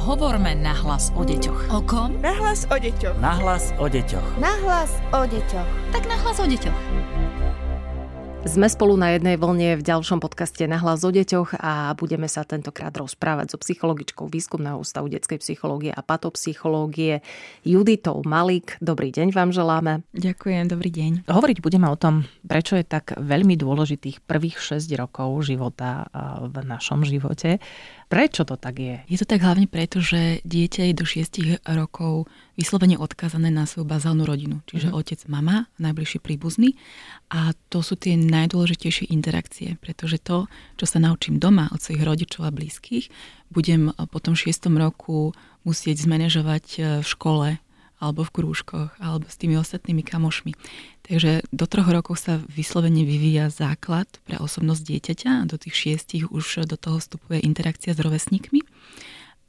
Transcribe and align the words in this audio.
Hovorme 0.00 0.56
nahlas 0.56 1.12
o 1.12 1.20
deťoch. 1.28 1.76
O 1.76 1.84
kom? 1.84 2.16
Nahlas 2.24 2.64
o 2.72 2.76
deťoch. 2.80 3.20
Nahlas 3.20 3.68
o 3.76 3.84
deťoch. 3.84 4.40
Nahlas 4.40 4.96
o 5.12 5.28
deťoch. 5.28 5.68
Tak 5.92 6.08
nahlas 6.08 6.40
o 6.40 6.48
deťoch. 6.48 6.78
Sme 8.48 8.72
spolu 8.72 8.96
na 8.96 9.12
jednej 9.12 9.36
vlne 9.36 9.76
v 9.76 9.84
ďalšom 9.84 10.24
podcaste 10.24 10.64
na 10.64 10.80
hlas 10.80 11.04
o 11.04 11.12
deťoch 11.12 11.60
a 11.60 11.92
budeme 11.92 12.24
sa 12.24 12.48
tentokrát 12.48 12.96
rozprávať 12.96 13.52
so 13.52 13.60
psychologičkou 13.60 14.32
Výskumného 14.32 14.80
ústavu 14.80 15.12
detskej 15.12 15.44
psychológie 15.44 15.92
a 15.92 16.00
patopsychológie 16.00 17.20
Juditou 17.68 18.24
Malik. 18.24 18.80
Dobrý 18.80 19.12
deň 19.12 19.36
vám 19.36 19.52
želáme. 19.52 20.08
Ďakujem, 20.16 20.72
dobrý 20.72 20.88
deň. 20.88 21.12
Hovoriť 21.28 21.60
budeme 21.60 21.92
o 21.92 22.00
tom, 22.00 22.24
prečo 22.48 22.80
je 22.80 22.88
tak 22.88 23.12
veľmi 23.20 23.60
dôležitých 23.60 24.24
prvých 24.24 24.56
6 24.80 24.88
rokov 24.96 25.44
života 25.44 26.08
v 26.40 26.64
našom 26.64 27.04
živote. 27.04 27.60
Prečo 28.10 28.42
to 28.42 28.58
tak 28.58 28.82
je? 28.82 29.06
Je 29.06 29.22
to 29.22 29.22
tak 29.22 29.38
hlavne 29.38 29.70
preto, 29.70 30.02
že 30.02 30.42
dieťa 30.42 30.90
je 30.90 30.94
do 30.98 31.06
6 31.06 31.62
rokov 31.62 32.26
vyslovene 32.58 32.98
odkázané 32.98 33.54
na 33.54 33.70
svoju 33.70 33.86
bazálnu 33.86 34.26
rodinu. 34.26 34.66
Čiže 34.66 34.90
mm. 34.90 34.94
otec, 34.98 35.20
mama, 35.30 35.70
najbližší 35.78 36.18
príbuzný. 36.18 36.74
A 37.30 37.54
to 37.70 37.86
sú 37.86 37.94
tie 37.94 38.18
najdôležitejšie 38.18 39.14
interakcie, 39.14 39.78
pretože 39.78 40.18
to, 40.18 40.50
čo 40.74 40.90
sa 40.90 40.98
naučím 40.98 41.38
doma 41.38 41.70
od 41.70 41.78
svojich 41.78 42.02
rodičov 42.02 42.50
a 42.50 42.50
blízkych, 42.50 43.14
budem 43.54 43.94
po 43.94 44.18
tom 44.18 44.34
6 44.34 44.58
roku 44.74 45.30
musieť 45.62 46.02
zmanéžovať 46.02 46.64
e, 46.66 46.78
v 46.98 47.06
škole 47.06 47.62
alebo 48.00 48.24
v 48.24 48.32
krúžkoch, 48.32 48.90
alebo 48.96 49.28
s 49.28 49.36
tými 49.36 49.60
ostatnými 49.60 50.00
kamošmi. 50.00 50.56
Takže 51.04 51.44
do 51.52 51.64
troch 51.68 51.86
rokov 51.92 52.24
sa 52.24 52.40
vyslovene 52.48 53.04
vyvíja 53.04 53.52
základ 53.52 54.08
pre 54.24 54.40
osobnosť 54.40 54.82
dieťaťa 54.82 55.30
a 55.44 55.48
do 55.48 55.60
tých 55.60 55.76
šiestich 55.76 56.24
už 56.32 56.64
do 56.64 56.80
toho 56.80 56.96
vstupuje 56.96 57.44
interakcia 57.44 57.92
s 57.92 58.00
rovesníkmi. 58.00 58.64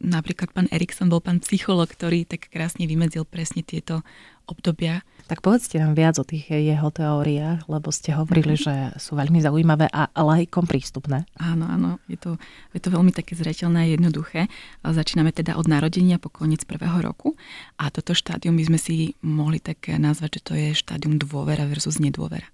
Napríklad 0.02 0.50
pán 0.50 0.68
Erikson 0.74 1.14
bol 1.14 1.22
pán 1.22 1.40
psycholog, 1.46 1.86
ktorý 1.86 2.26
tak 2.26 2.50
krásne 2.50 2.90
vymedzil 2.90 3.22
presne 3.22 3.62
tieto 3.62 4.02
obdobia. 4.50 5.06
Tak 5.30 5.40
povedzte 5.40 5.80
nám 5.80 5.96
viac 5.96 6.20
o 6.20 6.28
tých 6.28 6.52
jeho 6.52 6.92
teóriách, 6.92 7.70
lebo 7.72 7.88
ste 7.94 8.12
hovorili, 8.12 8.60
mm-hmm. 8.60 8.96
že 8.96 9.00
sú 9.00 9.16
veľmi 9.16 9.40
zaujímavé 9.40 9.88
a 9.88 10.12
lajkom 10.12 10.68
prístupné. 10.68 11.24
Áno, 11.40 11.72
áno, 11.72 12.04
je 12.12 12.20
to, 12.20 12.36
je 12.76 12.82
to 12.84 12.92
veľmi 12.92 13.16
také 13.16 13.40
zreteľné 13.40 13.88
a 13.88 13.92
jednoduché. 13.96 14.52
Začíname 14.84 15.32
teda 15.32 15.56
od 15.56 15.72
narodenia 15.72 16.20
po 16.20 16.28
koniec 16.28 16.68
prvého 16.68 17.00
roku 17.00 17.40
a 17.80 17.88
toto 17.88 18.12
štádium 18.12 18.60
by 18.60 18.76
sme 18.76 18.80
si 18.80 19.16
mohli 19.24 19.64
tak 19.64 19.88
nazvať, 19.88 20.40
že 20.40 20.42
to 20.44 20.54
je 20.60 20.68
štádium 20.76 21.16
dôvera 21.16 21.64
versus 21.64 21.96
nedôvera. 21.96 22.52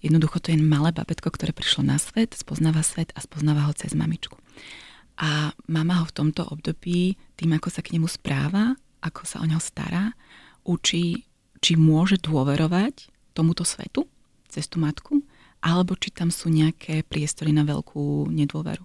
Jednoducho 0.00 0.40
to 0.40 0.52
je 0.52 0.60
malé 0.60 0.92
babetko, 0.92 1.32
ktoré 1.32 1.56
prišlo 1.56 1.84
na 1.84 1.96
svet, 1.96 2.36
spoznáva 2.36 2.84
svet 2.84 3.12
a 3.16 3.24
spoznáva 3.24 3.68
ho 3.68 3.72
cez 3.72 3.96
mamičku. 3.96 4.36
A 5.20 5.52
mama 5.70 6.02
ho 6.02 6.04
v 6.04 6.16
tomto 6.16 6.44
období, 6.44 7.16
tým 7.36 7.56
ako 7.56 7.68
sa 7.72 7.80
k 7.80 7.96
nemu 7.96 8.04
správa, 8.10 8.76
ako 9.00 9.22
sa 9.24 9.40
o 9.40 9.48
neho 9.48 9.62
stará, 9.62 10.12
učí, 10.64 11.24
či 11.60 11.72
môže 11.76 12.20
dôverovať 12.20 13.08
tomuto 13.32 13.64
svetu 13.64 14.08
cez 14.48 14.68
tú 14.68 14.80
matku, 14.80 15.24
alebo 15.64 15.96
či 15.96 16.12
tam 16.12 16.28
sú 16.28 16.52
nejaké 16.52 17.04
priestory 17.08 17.56
na 17.56 17.64
veľkú 17.64 18.28
nedôveru. 18.28 18.84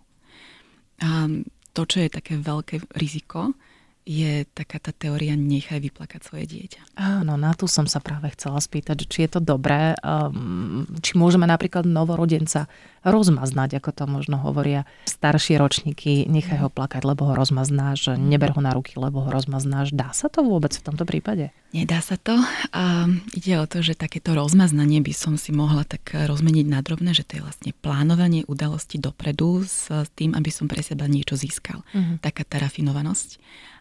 A 1.03 1.27
to, 1.75 1.81
čo 1.87 2.03
je 2.03 2.09
také 2.11 2.39
veľké 2.39 2.91
riziko, 2.95 3.55
je 4.09 4.41
taká 4.57 4.81
tá 4.81 4.89
teória 4.89 5.37
nechaj 5.37 5.77
vyplakať 5.77 6.25
svoje 6.25 6.49
dieťa. 6.49 6.97
Áno, 6.97 7.37
na 7.37 7.53
tu 7.53 7.69
som 7.69 7.85
sa 7.85 8.01
práve 8.01 8.33
chcela 8.33 8.57
spýtať, 8.57 9.05
či 9.05 9.29
je 9.29 9.37
to 9.37 9.39
dobré, 9.39 9.93
um, 10.01 10.89
či 11.05 11.13
môžeme 11.13 11.45
napríklad 11.45 11.85
novorodenca 11.85 12.65
rozmaznať, 13.05 13.77
ako 13.77 13.89
to 13.93 14.03
možno 14.09 14.41
hovoria 14.41 14.89
staršie 15.05 15.61
ročníky, 15.61 16.25
nechaj 16.25 16.57
ho 16.57 16.69
plakať, 16.73 17.05
lebo 17.05 17.29
ho 17.29 17.33
rozmaznáš, 17.37 18.17
neber 18.17 18.57
ho 18.57 18.61
na 18.65 18.73
ruky, 18.73 18.97
lebo 18.97 19.21
ho 19.21 19.29
rozmaznáš. 19.29 19.93
Dá 19.93 20.09
sa 20.09 20.25
to 20.25 20.41
vôbec 20.41 20.73
v 20.73 20.83
tomto 20.83 21.05
prípade? 21.05 21.53
Nedá 21.69 22.01
sa 22.01 22.17
to. 22.17 22.33
A 22.73 23.05
ide 23.37 23.61
o 23.61 23.69
to, 23.69 23.85
že 23.85 23.93
takéto 23.93 24.33
rozmaznanie 24.33 25.05
by 25.05 25.13
som 25.13 25.37
si 25.37 25.53
mohla 25.53 25.85
tak 25.85 26.17
rozmeniť 26.17 26.65
na 26.65 26.81
drobné, 26.81 27.13
že 27.13 27.23
to 27.23 27.39
je 27.39 27.45
vlastne 27.45 27.71
plánovanie 27.77 28.41
udalosti 28.49 28.97
dopredu 28.97 29.61
s 29.63 29.87
tým, 30.17 30.33
aby 30.33 30.49
som 30.49 30.65
pre 30.65 30.81
seba 30.81 31.05
niečo 31.05 31.37
získal. 31.37 31.85
Uh-huh. 31.93 32.17
Taká 32.19 32.41
tá 32.41 32.57
rafinovanosť. 32.57 33.37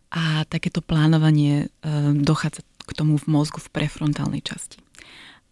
A 0.09 0.49
takéto 0.49 0.81
plánovanie 0.81 1.69
e, 1.85 1.87
dochádza 2.17 2.65
k 2.89 2.91
tomu 2.97 3.21
v 3.21 3.29
mozgu 3.29 3.61
v 3.61 3.69
prefrontálnej 3.69 4.41
časti. 4.41 4.81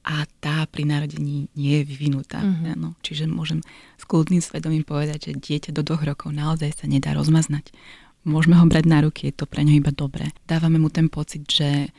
A 0.07 0.23
tá 0.39 0.65
pri 0.71 0.87
narodení 0.87 1.51
nie 1.59 1.83
je 1.83 1.85
vyvinutá. 1.85 2.41
Mm-hmm. 2.41 2.73
Ano. 2.79 2.95
Čiže 3.03 3.27
môžem 3.27 3.61
s 3.99 4.05
kľudným 4.07 4.39
svedomím 4.39 4.87
povedať, 4.87 5.29
že 5.29 5.41
dieťa 5.41 5.75
do 5.75 5.83
dvoch 5.83 6.07
rokov 6.07 6.31
naozaj 6.31 6.79
sa 6.79 6.87
nedá 6.87 7.13
rozmaznať. 7.13 7.75
Môžeme 8.23 8.55
ho 8.59 8.67
brať 8.67 8.87
na 8.87 9.03
ruky, 9.03 9.31
je 9.31 9.35
to 9.35 9.47
pre 9.51 9.67
ňo 9.67 9.83
iba 9.83 9.91
dobré. 9.91 10.31
Dávame 10.47 10.79
mu 10.79 10.91
ten 10.91 11.11
pocit, 11.11 11.47
že 11.47 11.91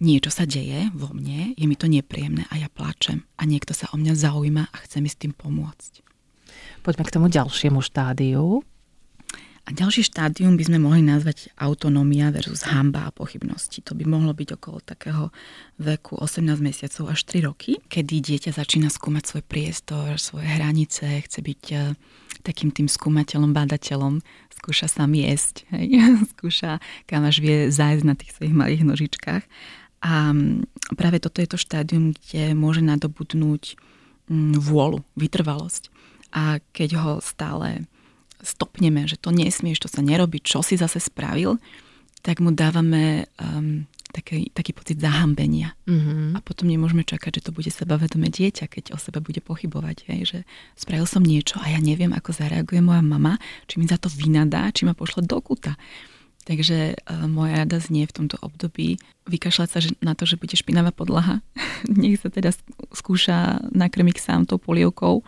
niečo 0.00 0.28
sa 0.28 0.44
deje 0.44 0.92
vo 0.92 1.12
mne, 1.16 1.56
je 1.56 1.64
mi 1.64 1.76
to 1.76 1.88
nepríjemné 1.88 2.44
a 2.52 2.60
ja 2.60 2.68
plačem. 2.68 3.24
A 3.40 3.48
niekto 3.48 3.72
sa 3.72 3.88
o 3.92 3.96
mňa 3.96 4.12
zaujíma 4.12 4.64
a 4.68 4.76
chce 4.84 5.00
mi 5.00 5.08
s 5.08 5.16
tým 5.16 5.32
pomôcť. 5.32 6.04
Poďme 6.84 7.04
k 7.08 7.14
tomu 7.16 7.26
ďalšiemu 7.32 7.80
štádiu. 7.80 8.60
A 9.64 9.72
ďalší 9.72 10.04
štádium 10.04 10.60
by 10.60 10.64
sme 10.68 10.76
mohli 10.76 11.00
nazvať 11.00 11.48
autonómia 11.56 12.28
versus 12.28 12.68
hamba 12.68 13.08
a 13.08 13.14
pochybnosti. 13.16 13.80
To 13.88 13.96
by 13.96 14.04
mohlo 14.04 14.36
byť 14.36 14.60
okolo 14.60 14.84
takého 14.84 15.32
veku 15.80 16.20
18 16.20 16.60
mesiacov 16.60 17.08
až 17.08 17.24
3 17.24 17.48
roky, 17.48 17.80
kedy 17.88 18.20
dieťa 18.20 18.52
začína 18.52 18.92
skúmať 18.92 19.24
svoj 19.24 19.44
priestor, 19.48 20.20
svoje 20.20 20.44
hranice, 20.44 21.08
chce 21.24 21.40
byť 21.40 21.62
eh, 21.72 21.96
takým 22.44 22.76
tým 22.76 22.92
skúmateľom, 22.92 23.56
bádateľom, 23.56 24.20
skúša 24.52 24.92
sa 24.92 25.08
jesť, 25.08 25.64
hej? 25.72 25.96
skúša, 26.36 26.76
kam 27.08 27.24
až 27.24 27.40
vie 27.40 27.72
zájsť 27.72 28.04
na 28.04 28.12
tých 28.20 28.36
svojich 28.36 28.52
malých 28.52 28.84
nožičkách. 28.84 29.44
A 30.04 30.12
mm, 30.36 30.68
práve 31.00 31.24
toto 31.24 31.40
je 31.40 31.48
to 31.48 31.56
štádium, 31.56 32.12
kde 32.12 32.52
môže 32.52 32.84
nadobudnúť 32.84 33.80
mm, 34.28 34.60
vôľu, 34.60 35.00
vytrvalosť. 35.16 35.88
A 36.36 36.60
keď 36.76 37.00
ho 37.00 37.12
stále 37.24 37.88
stopneme, 38.44 39.08
že 39.08 39.16
to 39.16 39.32
nesmieš, 39.32 39.82
to 39.82 39.88
sa 39.88 40.04
nerobí, 40.04 40.38
čo 40.44 40.60
si 40.60 40.76
zase 40.76 41.00
spravil, 41.00 41.56
tak 42.24 42.40
mu 42.40 42.52
dávame 42.52 43.28
um, 43.36 43.84
taký, 44.14 44.48
taký 44.54 44.72
pocit 44.72 44.96
zahambenia. 44.96 45.74
Mm-hmm. 45.84 46.36
A 46.36 46.40
potom 46.40 46.70
nemôžeme 46.70 47.02
čakať, 47.02 47.40
že 47.40 47.44
to 47.48 47.52
bude 47.52 47.68
sebavedomé 47.68 48.30
dieťa, 48.30 48.70
keď 48.70 48.94
o 48.94 48.98
sebe 49.00 49.18
bude 49.18 49.42
pochybovať. 49.42 50.08
Hej, 50.08 50.20
že 50.24 50.38
spravil 50.78 51.04
som 51.04 51.20
niečo 51.20 51.58
a 51.58 51.68
ja 51.68 51.82
neviem, 51.82 52.14
ako 52.14 52.30
zareaguje 52.32 52.80
moja 52.80 53.02
mama, 53.02 53.36
či 53.66 53.82
mi 53.82 53.90
za 53.90 53.98
to 53.98 54.06
vynadá, 54.08 54.70
či 54.70 54.86
ma 54.86 54.94
pošle 54.94 55.26
do 55.26 55.36
kuta. 55.42 55.74
Takže 56.44 56.94
uh, 56.94 57.24
moja 57.28 57.64
rada 57.64 57.80
znie 57.80 58.06
v 58.06 58.16
tomto 58.16 58.36
období 58.40 59.00
vykašľať 59.28 59.68
sa 59.68 59.80
na 60.04 60.12
to, 60.12 60.28
že 60.28 60.40
bude 60.40 60.54
špinavá 60.54 60.92
podlaha. 60.92 61.40
Nech 61.90 62.22
sa 62.22 62.30
teda 62.30 62.56
skúša 62.94 63.64
nakrmiť 63.74 64.16
sám 64.16 64.46
tou 64.46 64.56
polievkou 64.56 65.26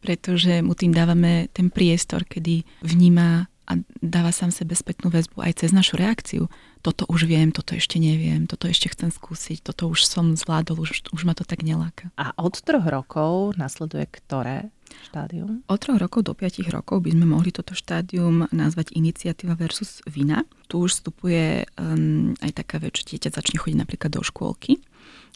pretože 0.00 0.64
mu 0.64 0.74
tým 0.74 0.90
dávame 0.90 1.52
ten 1.52 1.68
priestor, 1.68 2.24
kedy 2.24 2.64
vníma 2.82 3.46
a 3.70 3.78
dáva 4.02 4.34
sám 4.34 4.50
sebe 4.50 4.74
spätnú 4.74 5.14
väzbu 5.14 5.46
aj 5.46 5.62
cez 5.62 5.70
našu 5.70 5.94
reakciu. 5.94 6.50
Toto 6.82 7.06
už 7.06 7.30
viem, 7.30 7.54
toto 7.54 7.78
ešte 7.78 8.02
neviem, 8.02 8.50
toto 8.50 8.66
ešte 8.66 8.90
chcem 8.90 9.14
skúsiť, 9.14 9.62
toto 9.62 9.86
už 9.86 10.10
som 10.10 10.34
zvládol, 10.34 10.82
už, 10.82 11.14
už 11.14 11.22
ma 11.22 11.38
to 11.38 11.46
tak 11.46 11.62
neláka. 11.62 12.10
A 12.18 12.34
od 12.34 12.58
troch 12.58 12.82
rokov 12.82 13.54
nasleduje 13.54 14.10
ktoré 14.10 14.74
štádium? 15.06 15.62
Od 15.70 15.78
troch 15.78 16.02
rokov 16.02 16.26
do 16.26 16.34
piatich 16.34 16.66
rokov 16.66 17.06
by 17.06 17.14
sme 17.14 17.30
mohli 17.30 17.54
toto 17.54 17.78
štádium 17.78 18.50
nazvať 18.50 18.90
iniciatíva 18.90 19.54
versus 19.54 20.02
vina. 20.10 20.42
Tu 20.66 20.82
už 20.82 20.98
vstupuje 20.98 21.70
um, 21.78 22.34
aj 22.42 22.50
taká 22.58 22.82
vec, 22.82 22.98
že 22.98 23.14
dieťa 23.14 23.38
začne 23.38 23.62
chodiť 23.62 23.78
napríklad 23.78 24.18
do 24.18 24.24
škôlky 24.26 24.82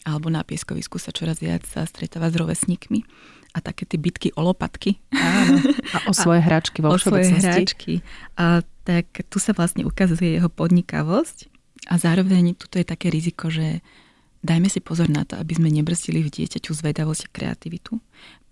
alebo 0.04 0.28
na 0.28 0.44
pieskovisku 0.44 1.00
sa 1.00 1.16
čoraz 1.16 1.40
viac 1.40 1.64
sa 1.64 1.88
stretáva 1.88 2.28
s 2.28 2.36
rovesníkmi 2.36 3.00
a 3.54 3.58
také 3.62 3.86
tie 3.86 3.96
bitky 3.96 4.34
o 4.34 4.42
lopatky. 4.42 4.98
Áno. 5.14 5.62
A 5.94 6.10
o 6.10 6.12
svoje 6.26 6.42
hračky 6.42 6.82
vo 6.82 6.90
O 6.90 6.98
svoje 6.98 7.30
hračky. 7.30 8.02
A 8.34 8.66
tak 8.82 9.24
tu 9.30 9.38
sa 9.38 9.54
vlastne 9.54 9.86
ukazuje 9.86 10.36
jeho 10.36 10.50
podnikavosť 10.50 11.48
a 11.88 11.94
zároveň 11.96 12.58
tuto 12.58 12.82
je 12.82 12.86
také 12.86 13.08
riziko, 13.08 13.48
že 13.48 13.80
dajme 14.44 14.68
si 14.68 14.82
pozor 14.82 15.08
na 15.08 15.24
to, 15.24 15.40
aby 15.40 15.56
sme 15.56 15.72
nebrstili 15.72 16.20
v 16.20 16.28
dieťaťu 16.28 16.74
zvedavosť 16.74 17.22
a 17.24 17.32
kreativitu, 17.32 17.96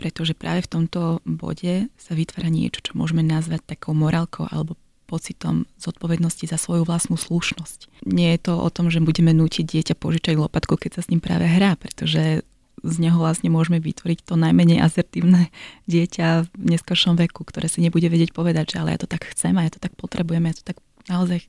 pretože 0.00 0.32
práve 0.32 0.64
v 0.64 0.72
tomto 0.72 1.20
bode 1.28 1.90
sa 2.00 2.12
vytvára 2.16 2.48
niečo, 2.48 2.80
čo 2.80 2.96
môžeme 2.96 3.20
nazvať 3.20 3.76
takou 3.76 3.92
morálkou 3.92 4.48
alebo 4.48 4.80
pocitom 5.12 5.68
zodpovednosti 5.76 6.48
za 6.48 6.56
svoju 6.56 6.88
vlastnú 6.88 7.20
slušnosť. 7.20 8.08
Nie 8.08 8.32
je 8.32 8.48
to 8.48 8.56
o 8.56 8.68
tom, 8.72 8.88
že 8.88 9.04
budeme 9.04 9.36
nútiť 9.36 9.68
dieťa 9.68 9.94
požičať 10.00 10.40
lopatku, 10.40 10.80
keď 10.80 10.96
sa 10.96 11.00
s 11.04 11.10
ním 11.12 11.20
práve 11.20 11.44
hrá, 11.44 11.76
pretože 11.76 12.40
z 12.82 12.96
neho 12.98 13.18
vlastne 13.18 13.48
môžeme 13.48 13.78
vytvoriť 13.78 14.26
to 14.26 14.34
najmenej 14.34 14.82
asertívne 14.82 15.48
dieťa 15.92 16.46
v 16.46 16.76
neskôršom 16.76 17.16
veku, 17.16 17.46
ktoré 17.46 17.70
si 17.70 17.80
nebude 17.80 18.06
vedieť 18.10 18.34
povedať, 18.34 18.76
že 18.76 18.80
ale 18.82 18.94
ja 18.94 18.98
to 19.00 19.08
tak 19.08 19.26
chcem 19.30 19.54
a 19.58 19.66
ja 19.66 19.70
to 19.72 19.80
tak 19.80 19.94
potrebujem, 19.94 20.44
ja 20.50 20.54
to 20.54 20.64
tak 20.66 20.78
naozaj 21.06 21.42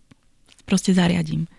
proste 0.64 0.96
zariadím. 0.96 1.50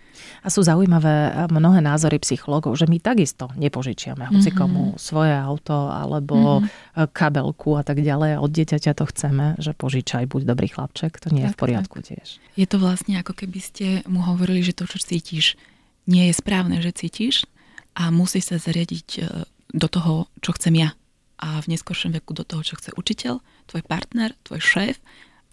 A 0.45 0.49
sú 0.49 0.63
zaujímavé 0.63 1.49
mnohé 1.51 1.83
názory 1.83 2.23
psychológov, 2.23 2.79
že 2.79 2.87
my 2.87 3.03
takisto 3.03 3.51
nepožičiame 3.59 4.31
hoci 4.31 4.55
mm-hmm. 4.55 4.59
komu 4.59 4.95
svoje 4.95 5.35
auto 5.35 5.91
alebo 5.91 6.63
mm-hmm. 6.63 7.11
kabelku 7.11 7.75
a 7.75 7.83
tak 7.83 7.99
ďalej. 7.99 8.39
Od 8.39 8.51
dieťaťa 8.51 8.93
to 8.95 9.05
chceme, 9.11 9.59
že 9.59 9.75
požičaj, 9.75 10.31
buď 10.31 10.43
dobrý 10.47 10.71
chlapček, 10.71 11.19
to 11.19 11.35
nie 11.35 11.45
tak, 11.45 11.51
je 11.51 11.55
v 11.55 11.59
poriadku 11.59 11.99
tak. 12.01 12.07
tiež. 12.15 12.27
Je 12.55 12.67
to 12.71 12.79
vlastne 12.79 13.19
ako 13.19 13.35
keby 13.35 13.59
ste 13.59 13.87
mu 14.07 14.23
hovorili, 14.23 14.63
že 14.63 14.77
to, 14.77 14.87
čo 14.87 15.03
cítiš, 15.03 15.59
nie 16.07 16.31
je 16.31 16.35
správne, 16.37 16.79
že 16.79 16.95
cítiš 16.95 17.49
a 17.97 18.13
musí 18.13 18.39
sa 18.45 18.61
zariadiť 18.61 19.09
e, 19.19 19.23
do 19.75 19.91
toho, 19.91 20.31
čo 20.39 20.55
chcem 20.55 20.79
ja. 20.79 20.95
A 21.43 21.59
v 21.59 21.75
neskôršom 21.75 22.15
veku 22.15 22.31
do 22.31 22.47
toho, 22.47 22.63
čo 22.63 22.79
chce 22.79 22.95
učiteľ, 22.95 23.43
tvoj 23.67 23.83
partner, 23.91 24.39
tvoj 24.47 24.63
šéf 24.63 24.97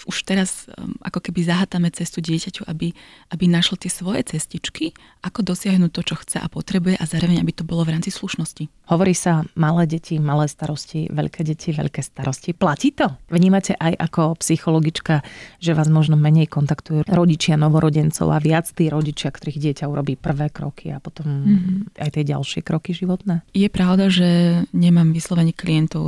už 0.08 0.26
teraz 0.26 0.66
um, 0.78 0.96
ako 1.02 1.20
keby 1.20 1.46
zahátame 1.46 1.90
cestu 1.94 2.22
dieťaťu, 2.22 2.66
aby, 2.66 2.94
aby 3.34 3.46
našlo 3.46 3.78
tie 3.78 3.92
svoje 3.92 4.26
cestičky, 4.26 4.96
ako 5.22 5.46
dosiahnuť 5.46 5.92
to, 5.94 6.02
čo 6.02 6.16
chce 6.18 6.38
a 6.42 6.48
potrebuje 6.50 6.98
a 6.98 7.06
zároveň, 7.06 7.42
aby 7.42 7.54
to 7.54 7.64
bolo 7.68 7.86
v 7.86 7.94
rámci 7.98 8.10
slušnosti. 8.10 8.70
Hovorí 8.90 9.16
sa 9.16 9.46
malé 9.56 9.88
deti, 9.88 10.20
malé 10.20 10.50
starosti, 10.52 11.08
veľké 11.08 11.48
deti, 11.48 11.72
veľké 11.72 12.02
starosti. 12.04 12.52
Platí 12.52 12.92
to? 12.92 13.08
Vnímate 13.32 13.78
aj 13.78 13.96
ako 13.98 14.42
psychologička, 14.42 15.24
že 15.62 15.72
vás 15.78 15.88
možno 15.88 16.20
menej 16.20 16.52
kontaktujú 16.52 17.08
rodičia 17.08 17.56
novorodencov 17.56 18.28
a 18.34 18.42
viac 18.42 18.68
tí 18.68 18.92
rodičia, 18.92 19.32
ktorých 19.32 19.62
dieťa 19.62 19.86
urobí 19.88 20.20
prvé 20.20 20.52
kroky 20.52 20.92
a 20.92 21.00
potom 21.00 21.28
mm-hmm. 21.28 22.02
aj 22.04 22.10
tie 22.12 22.24
ďalšie 22.28 22.62
kroky 22.66 22.92
životné? 22.92 23.48
Je 23.56 23.70
pravda, 23.72 24.12
že 24.12 24.62
nemám 24.76 25.16
vyslovene 25.16 25.56
klientov 25.56 26.04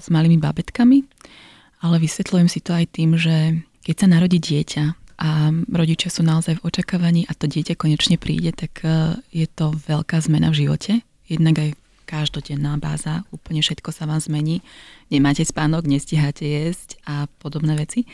s 0.00 0.08
malými 0.08 0.40
babetkami, 0.40 1.04
ale 1.82 1.98
vysvetľujem 1.98 2.48
si 2.48 2.62
to 2.62 2.72
aj 2.72 2.86
tým, 2.94 3.18
že 3.18 3.66
keď 3.82 3.96
sa 3.98 4.06
narodí 4.06 4.38
dieťa 4.38 4.84
a 5.18 5.50
rodičia 5.70 6.10
sú 6.10 6.22
naozaj 6.22 6.62
v 6.62 6.64
očakávaní 6.66 7.26
a 7.26 7.34
to 7.34 7.50
dieťa 7.50 7.74
konečne 7.74 8.16
príde, 8.18 8.54
tak 8.54 8.86
e, 8.86 9.18
je 9.34 9.46
to 9.50 9.74
veľká 9.74 10.22
zmena 10.22 10.54
v 10.54 10.66
živote. 10.66 10.92
Jednak 11.26 11.58
aj 11.58 11.70
každodenná 12.06 12.78
báza, 12.78 13.26
úplne 13.34 13.62
všetko 13.62 13.90
sa 13.90 14.06
vám 14.06 14.22
zmení. 14.22 14.62
Nemáte 15.10 15.42
spánok, 15.42 15.86
nestíhate 15.90 16.46
jesť 16.46 17.02
a 17.06 17.26
podobné 17.42 17.74
veci. 17.78 18.06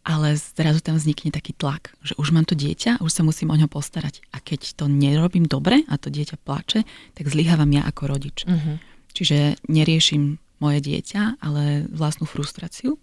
Ale 0.00 0.32
zrazu 0.32 0.80
tam 0.80 0.96
vznikne 0.96 1.28
taký 1.28 1.52
tlak, 1.52 1.92
že 2.00 2.16
už 2.16 2.32
mám 2.32 2.48
to 2.48 2.56
dieťa, 2.56 3.04
už 3.04 3.12
sa 3.12 3.20
musím 3.20 3.52
o 3.52 3.56
ňo 3.60 3.68
postarať. 3.68 4.24
A 4.32 4.40
keď 4.40 4.80
to 4.80 4.88
nerobím 4.88 5.44
dobre 5.44 5.84
a 5.92 6.00
to 6.00 6.08
dieťa 6.08 6.40
plače, 6.40 6.88
tak 7.12 7.28
zlyhávam 7.28 7.68
ja 7.68 7.84
ako 7.84 8.08
rodič. 8.08 8.48
Uh-huh. 8.48 8.80
Čiže 9.12 9.60
neriešim 9.68 10.40
moje 10.56 10.80
dieťa, 10.80 11.44
ale 11.44 11.84
vlastnú 11.92 12.24
frustráciu 12.24 12.96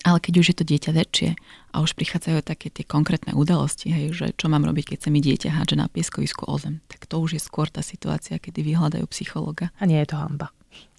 ale 0.00 0.18
keď 0.18 0.34
už 0.40 0.46
je 0.52 0.56
to 0.56 0.64
dieťa 0.64 0.90
väčšie 0.96 1.30
a 1.70 1.76
už 1.84 1.92
prichádzajú 1.92 2.40
také 2.40 2.72
tie 2.72 2.88
konkrétne 2.88 3.36
udalosti, 3.36 3.92
hej, 3.92 4.16
že 4.16 4.26
čo 4.32 4.48
mám 4.48 4.64
robiť, 4.64 4.96
keď 4.96 4.98
sa 5.04 5.10
mi 5.12 5.20
dieťa 5.20 5.52
hádže 5.52 5.76
na 5.76 5.92
pieskovisku 5.92 6.48
o 6.48 6.56
zem, 6.56 6.80
tak 6.88 7.04
to 7.04 7.20
už 7.20 7.36
je 7.36 7.42
skôr 7.42 7.68
tá 7.68 7.84
situácia, 7.84 8.40
kedy 8.40 8.64
vyhľadajú 8.64 9.04
psychologa. 9.12 9.68
A 9.76 9.84
nie 9.84 10.00
je 10.00 10.08
to 10.08 10.16
hamba. 10.16 10.48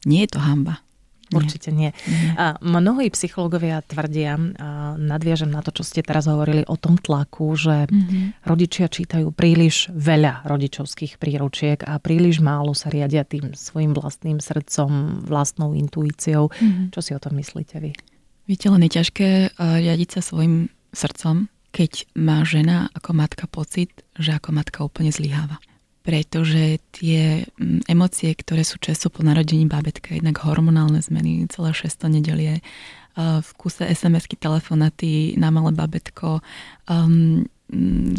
Nie 0.06 0.30
je 0.30 0.38
to 0.38 0.40
hamba. 0.42 0.86
Určite 1.32 1.72
nie. 1.72 1.96
nie. 1.96 2.36
A 2.36 2.60
mnohí 2.60 3.08
psychológovia 3.08 3.80
tvrdia, 3.88 4.36
a 4.36 5.00
nadviažem 5.00 5.48
na 5.48 5.64
to, 5.64 5.72
čo 5.72 5.88
ste 5.88 6.04
teraz 6.04 6.28
hovorili 6.28 6.68
o 6.68 6.76
tom 6.76 7.00
tlaku, 7.00 7.56
že 7.56 7.88
mm-hmm. 7.88 8.44
rodičia 8.44 8.92
čítajú 8.92 9.32
príliš 9.32 9.88
veľa 9.96 10.44
rodičovských 10.44 11.16
príručiek 11.16 11.88
a 11.88 12.04
príliš 12.04 12.44
málo 12.44 12.76
sa 12.76 12.92
riadia 12.92 13.24
tým 13.24 13.56
svojim 13.56 13.96
vlastným 13.96 14.44
srdcom, 14.44 15.24
vlastnou 15.24 15.72
intuíciou. 15.72 16.52
Mm-hmm. 16.52 16.92
Čo 16.92 17.00
si 17.00 17.12
o 17.16 17.24
tom 17.24 17.40
myslíte 17.40 17.80
vy? 17.80 17.96
Viete, 18.52 18.68
len 18.68 18.84
je 18.84 19.00
ťažké 19.00 19.30
eh, 19.32 19.52
riadiť 19.56 20.20
sa 20.20 20.22
svojim 20.22 20.68
srdcom, 20.92 21.48
keď 21.72 22.04
má 22.20 22.44
žena 22.44 22.92
ako 22.92 23.16
matka 23.16 23.48
pocit, 23.48 24.04
že 24.20 24.36
ako 24.36 24.52
matka 24.52 24.84
úplne 24.84 25.08
zlyháva. 25.08 25.56
Pretože 26.04 26.84
tie 26.92 27.48
mm, 27.48 27.88
emócie, 27.88 28.36
ktoré 28.36 28.68
sú 28.68 28.76
často 28.76 29.08
po 29.08 29.24
narodení 29.24 29.72
bábetka, 29.72 30.20
jednak 30.20 30.44
hormonálne 30.44 31.00
zmeny, 31.00 31.48
celé 31.48 31.72
600 31.72 32.12
nedelie, 32.12 32.60
eh, 32.60 33.40
v 33.40 33.50
kuse 33.56 33.88
SMS-ky, 33.88 34.36
telefonaty 34.36 35.40
na 35.40 35.48
malé 35.48 35.72
babetko, 35.72 36.44
um, 36.92 37.48
Mm, 37.48 37.48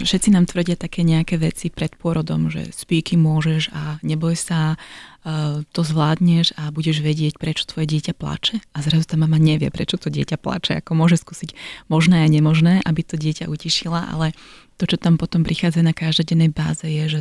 všetci 0.00 0.32
nám 0.32 0.48
tvrdia 0.48 0.80
také 0.80 1.04
nejaké 1.04 1.36
veci 1.36 1.68
pred 1.68 1.92
pôrodom, 1.92 2.48
že 2.48 2.72
spíky 2.72 3.20
môžeš 3.20 3.68
a 3.76 4.00
neboj 4.00 4.32
sa, 4.32 4.80
e, 5.22 5.60
to 5.68 5.80
zvládneš 5.84 6.56
a 6.56 6.72
budeš 6.72 7.04
vedieť, 7.04 7.36
prečo 7.36 7.68
tvoje 7.68 7.84
dieťa 7.92 8.16
plače. 8.16 8.64
A 8.72 8.78
zrazu 8.80 9.04
tá 9.04 9.20
mama 9.20 9.36
nevie, 9.36 9.68
prečo 9.68 10.00
to 10.00 10.08
dieťa 10.08 10.40
plače. 10.40 10.80
Ako 10.80 10.96
môže 10.96 11.20
skúsiť 11.20 11.52
možné 11.92 12.24
a 12.24 12.32
nemožné, 12.32 12.80
aby 12.80 13.04
to 13.04 13.20
dieťa 13.20 13.52
utišila, 13.52 14.08
ale 14.08 14.32
to, 14.80 14.88
čo 14.88 14.96
tam 14.96 15.20
potom 15.20 15.44
prichádza 15.44 15.84
na 15.84 15.92
každodennej 15.92 16.48
báze, 16.48 16.88
je, 16.88 17.20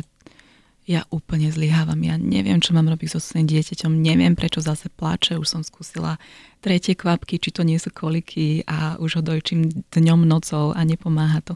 ja 0.82 1.06
úplne 1.14 1.46
zlyhávam, 1.46 1.98
ja 2.02 2.18
neviem, 2.18 2.58
čo 2.58 2.74
mám 2.74 2.90
robiť 2.90 3.14
so 3.14 3.20
svojím 3.22 3.46
dieťaťom, 3.46 4.02
neviem, 4.02 4.34
prečo 4.34 4.58
zase 4.58 4.90
plače, 4.90 5.38
už 5.38 5.46
som 5.46 5.62
skúsila 5.62 6.18
tretie 6.58 6.98
kvapky, 6.98 7.38
či 7.38 7.54
to 7.54 7.62
nie 7.62 7.78
sú 7.78 7.94
koliky 7.94 8.66
a 8.66 8.98
už 8.98 9.18
ho 9.18 9.22
dojčím 9.22 9.86
dňom, 9.94 10.26
nocou 10.26 10.74
a 10.74 10.80
nepomáha 10.82 11.38
to. 11.46 11.54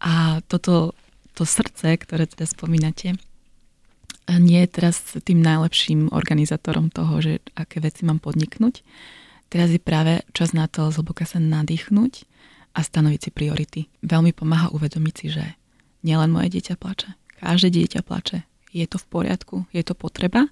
A 0.00 0.44
toto 0.48 0.92
to 1.36 1.44
srdce, 1.44 1.96
ktoré 2.00 2.24
teda 2.24 2.48
spomínate, 2.48 3.16
nie 4.26 4.58
je 4.66 4.68
teraz 4.68 4.98
tým 5.22 5.38
najlepším 5.38 6.10
organizátorom 6.10 6.90
toho, 6.90 7.22
že 7.22 7.32
aké 7.54 7.78
veci 7.78 8.02
mám 8.02 8.18
podniknúť. 8.18 8.82
Teraz 9.46 9.70
je 9.70 9.78
práve 9.78 10.26
čas 10.34 10.50
na 10.50 10.66
to 10.66 10.90
zhlboka 10.90 11.22
sa 11.22 11.38
nadýchnuť 11.38 12.26
a 12.74 12.82
stanoviť 12.82 13.20
si 13.22 13.30
priority. 13.30 13.80
Veľmi 14.02 14.34
pomáha 14.34 14.74
uvedomiť 14.74 15.14
si, 15.14 15.26
že 15.30 15.44
nielen 16.02 16.34
moje 16.34 16.58
dieťa 16.58 16.74
plače, 16.74 17.14
každé 17.38 17.70
dieťa 17.78 18.00
plače. 18.02 18.42
Je 18.74 18.84
to 18.90 18.98
v 18.98 19.06
poriadku, 19.06 19.56
je 19.70 19.86
to 19.86 19.94
potreba 19.94 20.50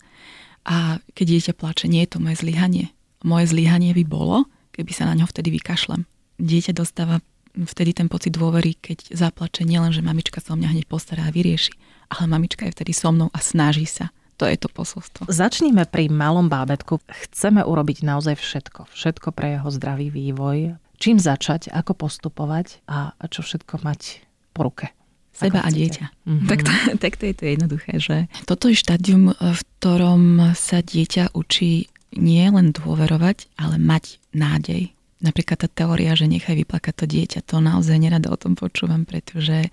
a 0.64 1.02
keď 1.12 1.26
dieťa 1.35 1.52
plače, 1.58 1.90
nie 1.90 2.06
je 2.06 2.17
to 2.17 2.23
moje 2.23 2.40
zlyhanie. 2.40 2.94
Moje 3.26 3.50
zlyhanie 3.50 3.90
by 3.93 4.05
bolo, 4.06 4.47
keby 4.70 4.94
sa 4.94 5.11
na 5.11 5.19
ňo 5.19 5.26
vtedy 5.26 5.50
vykašlem. 5.50 6.06
Dieťa 6.38 6.73
dostáva 6.79 7.20
vtedy 7.55 7.95
ten 7.95 8.11
pocit 8.11 8.35
dôvery, 8.35 8.75
keď 8.75 9.15
zaplače 9.15 9.62
nielen, 9.62 9.95
že 9.95 10.03
mamička 10.03 10.43
sa 10.43 10.55
o 10.55 10.59
mňa 10.59 10.75
hneď 10.75 10.85
postará 10.91 11.31
a 11.31 11.35
vyrieši, 11.35 11.75
ale 12.11 12.27
mamička 12.27 12.67
je 12.67 12.75
vtedy 12.75 12.91
so 12.91 13.15
mnou 13.15 13.31
a 13.31 13.39
snaží 13.39 13.87
sa. 13.87 14.11
To 14.43 14.51
je 14.51 14.59
to 14.59 14.67
posolstvo. 14.67 15.31
Začníme 15.31 15.87
pri 15.87 16.11
malom 16.11 16.51
bábetku. 16.51 16.99
Chceme 17.06 17.62
urobiť 17.62 18.03
naozaj 18.03 18.35
všetko. 18.35 18.91
Všetko 18.91 19.31
pre 19.31 19.59
jeho 19.59 19.69
zdravý 19.71 20.11
vývoj. 20.11 20.75
Čím 20.99 21.23
začať, 21.23 21.71
ako 21.71 21.95
postupovať 21.95 22.83
a 22.91 23.15
čo 23.31 23.47
všetko 23.47 23.87
mať 23.87 24.27
po 24.50 24.67
ruke. 24.67 24.91
Seba 25.35 25.67
a 25.67 25.71
dieťa. 25.71 26.07
Mm-hmm. 26.27 26.49
Tak, 26.50 26.59
to, 26.62 26.71
tak 27.03 27.12
to 27.19 27.25
je 27.31 27.35
to 27.35 27.45
jednoduché, 27.47 27.93
že 27.99 28.17
toto 28.47 28.71
je 28.71 28.79
štádium, 28.79 29.35
v 29.35 29.61
ktorom 29.79 30.55
sa 30.55 30.83
dieťa 30.83 31.35
učí 31.35 31.91
nie 32.15 32.47
len 32.47 32.71
dôverovať, 32.71 33.50
ale 33.59 33.79
mať 33.79 34.23
nádej 34.31 34.95
napríklad 35.25 35.65
tá 35.65 35.69
teória, 35.73 36.12
že 36.12 36.29
nechaj 36.29 36.53
vyplakať 36.53 36.94
to 37.00 37.06
dieťa, 37.09 37.41
to 37.49 37.65
naozaj 37.65 37.97
nerada 37.97 38.29
o 38.29 38.37
tom 38.37 38.53
počúvam, 38.53 39.09
pretože 39.09 39.73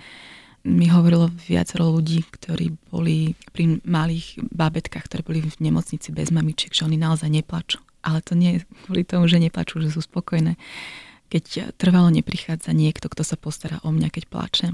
mi 0.63 0.87
hovorilo 0.87 1.27
viacero 1.49 1.89
ľudí, 1.89 2.23
ktorí 2.23 2.71
boli 2.93 3.33
pri 3.51 3.81
malých 3.81 4.39
bábetkách, 4.53 5.09
ktoré 5.09 5.21
boli 5.25 5.39
v 5.41 5.57
nemocnici 5.59 6.13
bez 6.13 6.29
mamičiek, 6.29 6.71
že 6.71 6.85
oni 6.85 7.01
naozaj 7.01 7.27
neplačú. 7.27 7.81
Ale 8.05 8.21
to 8.21 8.37
nie 8.37 8.57
je 8.57 8.65
kvôli 8.85 9.03
tomu, 9.05 9.25
že 9.25 9.41
neplačú, 9.41 9.81
že 9.81 9.89
sú 9.89 10.05
spokojné. 10.05 10.57
Keď 11.33 11.75
trvalo 11.81 12.13
neprichádza 12.13 12.73
niekto, 12.77 13.09
kto 13.09 13.25
sa 13.25 13.37
postará 13.37 13.81
o 13.81 13.89
mňa, 13.89 14.09
keď 14.13 14.23
plačem, 14.29 14.73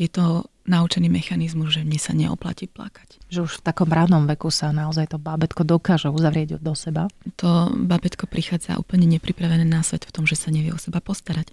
je 0.00 0.08
to 0.08 0.48
naučený 0.64 1.12
mechanizmus, 1.12 1.76
že 1.76 1.84
mne 1.84 2.00
sa 2.00 2.16
neoplatí 2.16 2.72
plakať. 2.72 3.20
Že 3.28 3.40
už 3.44 3.52
v 3.60 3.64
takom 3.68 3.90
ránom 3.92 4.24
veku 4.24 4.48
sa 4.48 4.72
naozaj 4.72 5.12
to 5.12 5.18
bábetko 5.20 5.60
dokáže 5.68 6.08
uzavrieť 6.08 6.56
do 6.56 6.72
seba? 6.72 7.12
To 7.36 7.68
bábetko 7.68 8.24
prichádza 8.24 8.80
úplne 8.80 9.04
nepripravené 9.04 9.68
na 9.68 9.84
svet 9.84 10.08
v 10.08 10.14
tom, 10.16 10.24
že 10.24 10.40
sa 10.40 10.48
nevie 10.48 10.72
o 10.72 10.80
seba 10.80 11.04
postarať. 11.04 11.52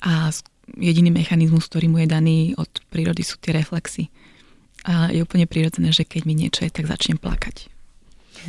A 0.00 0.32
jediný 0.80 1.12
mechanizmus, 1.12 1.68
ktorý 1.68 1.92
mu 1.92 2.00
je 2.00 2.08
daný 2.08 2.38
od 2.56 2.72
prírody 2.88 3.20
sú 3.20 3.36
tie 3.36 3.52
reflexy. 3.52 4.08
A 4.88 5.12
je 5.12 5.20
úplne 5.20 5.44
prirodzené, 5.44 5.92
že 5.92 6.08
keď 6.08 6.24
mi 6.24 6.32
niečo 6.32 6.64
je, 6.64 6.72
tak 6.72 6.88
začnem 6.88 7.20
plakať. 7.20 7.68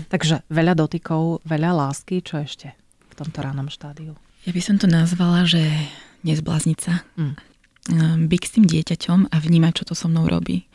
Takže 0.07 0.47
veľa 0.47 0.79
dotykov, 0.79 1.43
veľa 1.43 1.75
lásky, 1.75 2.23
čo 2.23 2.39
ešte 2.39 2.71
v 3.11 3.13
tomto 3.19 3.43
ránom 3.43 3.67
štádiu? 3.67 4.15
Ja 4.47 4.55
by 4.55 4.61
som 4.63 4.79
to 4.79 4.87
nazvala, 4.87 5.43
že 5.43 5.59
nezblázniť 6.23 6.77
sa. 6.79 7.03
Mm 7.19 7.48
byť 8.29 8.41
s 8.45 8.53
tým 8.53 8.65
dieťaťom 8.69 9.19
a 9.33 9.35
vnímať, 9.41 9.73
čo 9.81 9.83
to 9.89 9.93
so 9.97 10.07
mnou 10.07 10.29
robí. 10.29 10.69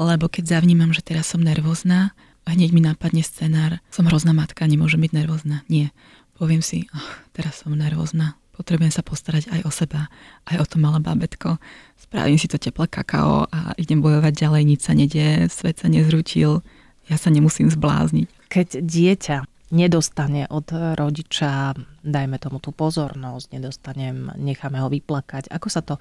Lebo 0.00 0.30
keď 0.30 0.58
zavnímam, 0.58 0.94
že 0.94 1.04
teraz 1.04 1.30
som 1.34 1.42
nervózna, 1.42 2.16
hneď 2.48 2.70
mi 2.74 2.82
napadne 2.82 3.22
scenár, 3.22 3.78
som 3.92 4.08
hrozná 4.08 4.32
matka, 4.34 4.66
nemôžem 4.66 5.02
byť 5.02 5.12
nervózna. 5.14 5.62
Nie. 5.68 5.94
Poviem 6.38 6.64
si, 6.64 6.90
oh, 6.90 7.08
teraz 7.36 7.62
som 7.62 7.76
nervózna, 7.76 8.34
potrebujem 8.56 8.90
sa 8.90 9.04
postarať 9.04 9.52
aj 9.52 9.60
o 9.62 9.70
seba, 9.70 10.10
aj 10.48 10.56
o 10.58 10.64
to 10.66 10.76
malé 10.80 10.98
bábetko. 10.98 11.60
Spravím 12.00 12.40
si 12.40 12.50
to 12.50 12.58
teplé 12.58 12.90
kakao 12.90 13.46
a 13.46 13.76
idem 13.78 14.02
bojovať 14.02 14.32
ďalej, 14.34 14.62
nič 14.64 14.80
sa 14.82 14.96
nedie, 14.96 15.46
svet 15.52 15.78
sa 15.78 15.86
nezrutil, 15.86 16.64
ja 17.06 17.16
sa 17.20 17.30
nemusím 17.30 17.70
zblázniť. 17.70 18.26
Keď 18.50 18.68
dieťa 18.82 19.36
nedostane 19.72 20.44
od 20.52 20.68
rodiča, 20.70 21.72
dajme 22.04 22.36
tomu 22.36 22.60
tú 22.60 22.76
pozornosť, 22.76 23.56
nedostanem, 23.56 24.28
necháme 24.36 24.78
ho 24.78 24.92
vyplakať. 24.92 25.48
Ako 25.48 25.68
sa 25.72 25.80
to 25.80 25.96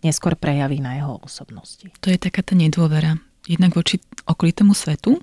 neskôr 0.00 0.34
prejaví 0.34 0.80
na 0.80 0.96
jeho 0.96 1.20
osobnosti? 1.20 1.84
To 2.00 2.08
je 2.08 2.16
taká 2.16 2.40
tá 2.40 2.56
nedôvera. 2.56 3.20
Jednak 3.44 3.76
voči 3.76 4.00
okolitému 4.24 4.72
svetu, 4.72 5.20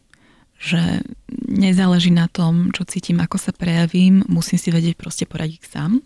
že 0.58 1.02
nezáleží 1.50 2.10
na 2.14 2.30
tom, 2.30 2.70
čo 2.74 2.86
cítim, 2.86 3.18
ako 3.22 3.38
sa 3.38 3.54
prejavím, 3.54 4.26
musím 4.30 4.58
si 4.58 4.70
vedieť 4.74 4.98
proste 4.98 5.26
poradiť 5.26 5.62
sám. 5.66 6.02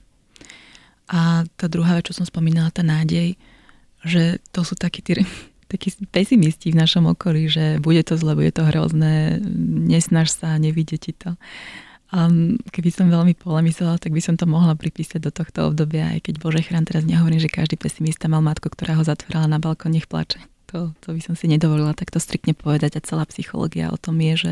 A 1.11 1.43
tá 1.59 1.67
druhá 1.67 1.99
vec, 1.99 2.07
čo 2.07 2.15
som 2.15 2.27
spomínala, 2.27 2.71
tá 2.71 2.83
nádej, 2.83 3.35
že 4.03 4.39
to 4.55 4.63
sú 4.63 4.79
takí 4.79 5.03
tí 5.03 5.19
takí 5.71 5.95
pesimisti 6.11 6.75
v 6.75 6.79
našom 6.83 7.07
okolí, 7.07 7.47
že 7.47 7.79
bude 7.79 8.03
to 8.03 8.19
zle, 8.19 8.35
bude 8.35 8.51
to 8.51 8.67
hrozné, 8.67 9.39
nesnaž 9.87 10.35
sa, 10.35 10.59
nevidie 10.59 10.99
ti 10.99 11.15
to. 11.15 11.39
Um, 12.11 12.59
keby 12.75 12.91
som 12.91 13.07
veľmi 13.07 13.39
polemizovala, 13.39 13.95
tak 13.95 14.11
by 14.11 14.19
som 14.19 14.35
to 14.35 14.43
mohla 14.43 14.75
pripísať 14.75 15.23
do 15.23 15.31
tohto 15.31 15.71
obdobia, 15.71 16.11
aj 16.11 16.27
keď 16.27 16.33
Bože 16.43 16.59
chrán 16.59 16.83
teraz 16.83 17.07
nehovorím, 17.07 17.39
že 17.39 17.47
každý 17.47 17.79
pesimista 17.79 18.27
mal 18.27 18.43
matku, 18.43 18.67
ktorá 18.67 18.99
ho 18.99 19.03
zatvárala 19.07 19.47
na 19.47 19.63
balkón, 19.63 19.95
nech 19.95 20.11
plače. 20.11 20.43
To, 20.75 20.91
to 20.99 21.15
by 21.15 21.23
som 21.23 21.39
si 21.39 21.47
nedovolila 21.47 21.95
takto 21.95 22.19
striktne 22.19 22.51
povedať 22.51 22.99
a 22.99 23.03
celá 23.03 23.23
psychológia 23.31 23.91
o 23.91 23.99
tom 23.99 24.19
je, 24.19 24.33
že 24.35 24.51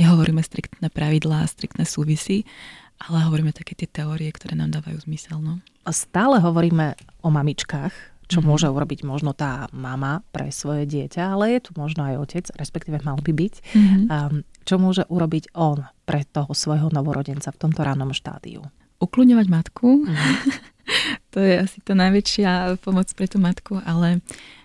nehovoríme 0.00 0.40
striktné 0.40 0.88
pravidlá, 0.88 1.44
striktné 1.44 1.84
súvisy, 1.84 2.48
ale 2.96 3.28
hovoríme 3.28 3.52
také 3.52 3.76
tie 3.76 3.88
teórie, 3.88 4.32
ktoré 4.32 4.56
nám 4.56 4.72
dávajú 4.72 5.04
zmysel. 5.04 5.36
No. 5.40 5.60
A 5.84 5.92
stále 5.92 6.40
hovoríme 6.40 6.96
o 7.20 7.28
mamičkách, 7.28 7.92
čo 8.26 8.42
mm-hmm. 8.42 8.48
môže 8.50 8.66
urobiť 8.66 9.00
možno 9.06 9.30
tá 9.32 9.70
mama 9.70 10.26
pre 10.34 10.50
svoje 10.50 10.86
dieťa, 10.86 11.34
ale 11.34 11.58
je 11.58 11.60
tu 11.66 11.70
možno 11.78 12.06
aj 12.06 12.14
otec, 12.18 12.44
respektíve 12.58 12.98
mal 13.06 13.18
by 13.22 13.32
byť. 13.32 13.54
Mm-hmm. 13.54 14.02
Um, 14.10 14.42
čo 14.66 14.82
môže 14.82 15.06
urobiť 15.06 15.54
on 15.54 15.86
pre 16.02 16.26
toho 16.26 16.50
svojho 16.50 16.90
novorodenca 16.90 17.54
v 17.54 17.60
tomto 17.62 17.86
ránom 17.86 18.10
štádiu? 18.10 18.66
Ukľudňovať 18.98 19.46
matku. 19.46 20.02
Mm-hmm. 20.02 20.34
to 21.32 21.38
je 21.38 21.54
asi 21.62 21.78
tá 21.86 21.94
najväčšia 21.94 22.82
pomoc 22.82 23.06
pre 23.14 23.26
tú 23.30 23.38
matku, 23.38 23.78
ale 23.86 24.22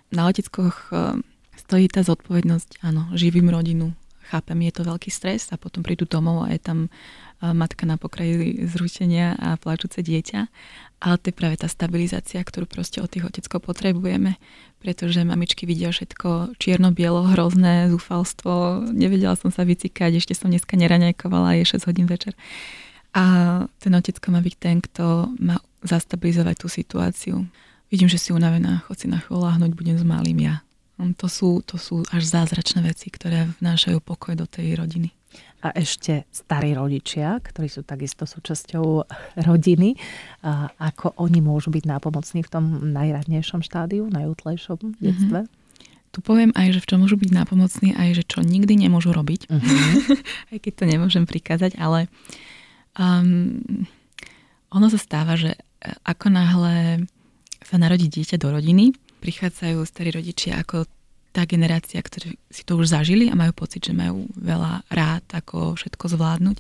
na 0.10 0.26
oteckoch 0.28 0.90
ehm, 0.92 1.22
stojí 1.56 1.86
tá 1.88 2.02
zodpovednosť, 2.02 2.82
áno, 2.84 3.14
živím 3.14 3.54
rodinu, 3.54 3.94
chápem, 4.32 4.72
je 4.72 4.74
to 4.80 4.88
veľký 4.88 5.12
stres 5.12 5.52
a 5.52 5.60
potom 5.60 5.84
prídu 5.84 6.08
domov 6.08 6.48
a 6.48 6.56
je 6.56 6.62
tam 6.64 6.80
matka 7.42 7.84
na 7.90 8.00
pokraji 8.00 8.64
zrušenia 8.70 9.36
a 9.36 9.60
plačúce 9.60 10.00
dieťa. 10.00 10.40
Ale 11.02 11.16
to 11.18 11.34
je 11.34 11.36
práve 11.36 11.58
tá 11.58 11.66
stabilizácia, 11.66 12.38
ktorú 12.38 12.70
proste 12.70 13.02
od 13.02 13.10
tých 13.10 13.26
oteckov 13.26 13.66
potrebujeme, 13.66 14.38
pretože 14.78 15.26
mamičky 15.26 15.66
vidia 15.66 15.90
všetko 15.90 16.54
čierno-bielo, 16.62 17.34
hrozné, 17.34 17.90
zúfalstvo, 17.90 18.86
nevedela 18.94 19.34
som 19.34 19.50
sa 19.50 19.66
vycikať, 19.66 20.22
ešte 20.22 20.38
som 20.38 20.54
dneska 20.54 20.78
neraňajkovala, 20.78 21.58
je 21.58 21.82
6 21.82 21.90
hodín 21.90 22.06
večer. 22.06 22.38
A 23.18 23.26
ten 23.82 23.92
otecko 23.98 24.30
má 24.30 24.40
byť 24.46 24.56
ten, 24.62 24.78
kto 24.78 25.34
má 25.42 25.58
zastabilizovať 25.82 26.56
tú 26.62 26.70
situáciu. 26.70 27.36
Vidím, 27.90 28.08
že 28.08 28.22
si 28.22 28.30
unavená, 28.32 28.86
chod 28.86 29.02
si 29.02 29.10
na 29.10 29.18
chvíľu 29.18 29.50
láhnuť, 29.50 29.74
budem 29.74 29.98
s 29.98 30.06
malým 30.06 30.38
ja. 30.38 30.62
To 31.00 31.28
sú, 31.28 31.64
to 31.64 31.80
sú 31.80 32.04
až 32.12 32.24
zázračné 32.26 32.84
veci, 32.86 33.08
ktoré 33.10 33.50
vnášajú 33.64 34.04
pokoj 34.04 34.36
do 34.38 34.46
tej 34.46 34.76
rodiny 34.76 35.16
a 35.62 35.70
ešte 35.78 36.26
starí 36.34 36.74
rodičia, 36.74 37.38
ktorí 37.38 37.70
sú 37.70 37.86
takisto 37.86 38.26
súčasťou 38.26 39.06
rodiny, 39.46 39.94
a 40.42 40.74
ako 40.82 41.14
oni 41.22 41.40
môžu 41.40 41.70
byť 41.70 41.86
nápomocní 41.86 42.42
v 42.42 42.50
tom 42.52 42.66
najradnejšom 42.92 43.62
štádiu, 43.62 44.10
najútlejšom 44.10 44.78
mhm. 44.82 44.98
detstve? 45.00 45.40
Mm-hmm. 45.46 45.60
Tu 46.12 46.20
poviem 46.20 46.52
aj, 46.60 46.76
že 46.76 46.84
v 46.84 46.90
čom 46.92 47.00
môžu 47.08 47.16
byť 47.16 47.32
nápomocní, 47.32 47.96
aj 47.96 48.10
že 48.20 48.24
čo 48.28 48.44
nikdy 48.44 48.76
nemôžu 48.76 49.16
robiť, 49.16 49.48
mm-hmm. 49.48 49.80
aj 50.52 50.58
keď 50.60 50.74
to 50.76 50.86
nemôžem 50.90 51.24
prikázať, 51.24 51.80
ale 51.80 52.12
um, 53.00 53.64
ono 54.76 54.88
sa 54.92 55.00
stáva, 55.00 55.40
že 55.40 55.56
ako 56.04 56.28
náhle 56.36 57.08
sa 57.64 57.80
narodí 57.80 58.12
dieťa 58.12 58.36
do 58.42 58.52
rodiny, 58.52 58.92
prichádzajú 59.22 59.78
starí 59.86 60.10
rodičia 60.10 60.58
ako 60.58 60.90
tá 61.32 61.48
generácia, 61.48 62.02
ktorí 62.04 62.36
si 62.52 62.68
to 62.68 62.76
už 62.76 62.92
zažili 62.92 63.32
a 63.32 63.40
majú 63.40 63.56
pocit, 63.56 63.88
že 63.88 63.96
majú 63.96 64.28
veľa 64.36 64.84
rád, 64.92 65.24
ako 65.32 65.80
všetko 65.80 66.12
zvládnuť. 66.12 66.58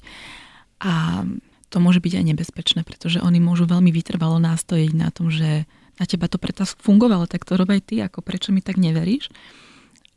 A 0.86 1.26
to 1.68 1.78
môže 1.84 2.00
byť 2.00 2.14
aj 2.20 2.26
nebezpečné, 2.32 2.82
pretože 2.88 3.20
oni 3.20 3.44
môžu 3.44 3.68
veľmi 3.68 3.92
vytrvalo 3.92 4.40
nástojiť 4.40 4.92
na 4.96 5.12
tom, 5.12 5.28
že 5.28 5.68
na 6.00 6.06
teba 6.08 6.32
to 6.32 6.40
preto 6.40 6.64
fungovalo, 6.64 7.28
tak 7.28 7.44
to 7.44 7.60
rob 7.60 7.68
aj 7.68 7.82
ty, 7.84 8.00
ako 8.00 8.24
prečo 8.24 8.56
mi 8.56 8.64
tak 8.64 8.80
neveríš. 8.80 9.28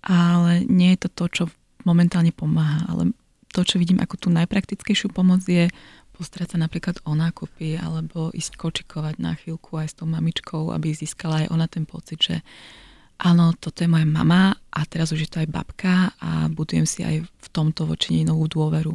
Ale 0.06 0.62
nie 0.70 0.94
je 0.94 1.06
to 1.06 1.08
to, 1.10 1.24
čo 1.28 1.44
momentálne 1.82 2.30
pomáha, 2.30 2.86
ale 2.88 3.12
to, 3.54 3.62
čo 3.62 3.78
vidím 3.78 4.02
ako 4.02 4.18
tú 4.18 4.28
najpraktickejšiu 4.34 5.14
pomoc 5.14 5.46
je 5.46 5.70
postrať 6.14 6.54
sa 6.54 6.59
napríklad 6.62 7.02
o 7.02 7.18
nákupy 7.18 7.75
alebo 7.75 8.30
ísť 8.30 8.54
kočikovať 8.54 9.18
na 9.18 9.35
chvíľku 9.35 9.75
aj 9.75 9.90
s 9.90 9.94
tou 9.99 10.06
mamičkou, 10.06 10.71
aby 10.71 10.94
získala 10.94 11.44
aj 11.44 11.50
ona 11.50 11.66
ten 11.66 11.83
pocit, 11.83 12.23
že 12.23 12.37
áno, 13.18 13.50
toto 13.59 13.83
je 13.83 13.90
moja 13.90 14.06
mama 14.06 14.54
a 14.71 14.80
teraz 14.87 15.11
už 15.11 15.26
je 15.26 15.30
to 15.30 15.42
aj 15.42 15.50
babka 15.50 16.14
a 16.23 16.47
budujem 16.47 16.87
si 16.87 17.02
aj 17.02 17.26
v 17.26 17.47
tomto 17.50 17.90
voči 17.90 18.23
novú 18.23 18.47
dôveru. 18.47 18.94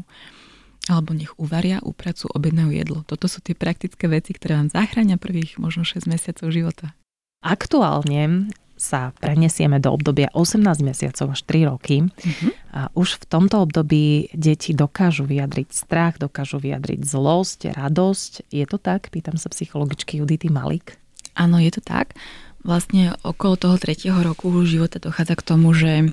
Alebo 0.90 1.14
nech 1.14 1.36
uvaria, 1.38 1.84
upracu, 1.86 2.32
objednajú 2.34 2.72
jedlo. 2.74 3.06
Toto 3.06 3.30
sú 3.30 3.46
tie 3.46 3.54
praktické 3.54 4.10
veci, 4.10 4.34
ktoré 4.34 4.58
vám 4.58 4.74
zachránia 4.74 5.22
prvých 5.22 5.62
možno 5.62 5.86
6 5.86 6.10
mesiacov 6.10 6.50
života. 6.50 6.98
Aktuálne 7.46 8.50
sa 8.80 9.12
prenesieme 9.20 9.78
do 9.84 9.92
obdobia 9.92 10.32
18 10.32 10.64
mesiacov 10.80 11.36
až 11.36 11.44
3 11.44 11.70
roky. 11.70 12.08
Uh-huh. 12.08 12.50
A 12.72 12.82
už 12.96 13.20
v 13.20 13.26
tomto 13.28 13.60
období 13.60 14.32
deti 14.32 14.72
dokážu 14.72 15.28
vyjadriť 15.28 15.68
strach, 15.76 16.16
dokážu 16.16 16.64
vyjadriť 16.64 17.04
zlosť, 17.04 17.76
radosť. 17.76 18.48
Je 18.48 18.64
to 18.64 18.80
tak? 18.80 19.12
Pýtam 19.12 19.36
sa 19.36 19.52
psychologičky 19.52 20.24
Judity 20.24 20.48
Malik. 20.48 20.96
Áno, 21.36 21.60
je 21.60 21.76
to 21.76 21.84
tak 21.84 22.16
vlastne 22.64 23.16
okolo 23.24 23.56
toho 23.56 23.76
tretieho 23.80 24.20
roku 24.20 24.52
života 24.68 25.00
dochádza 25.00 25.36
k 25.40 25.48
tomu, 25.48 25.72
že 25.72 26.12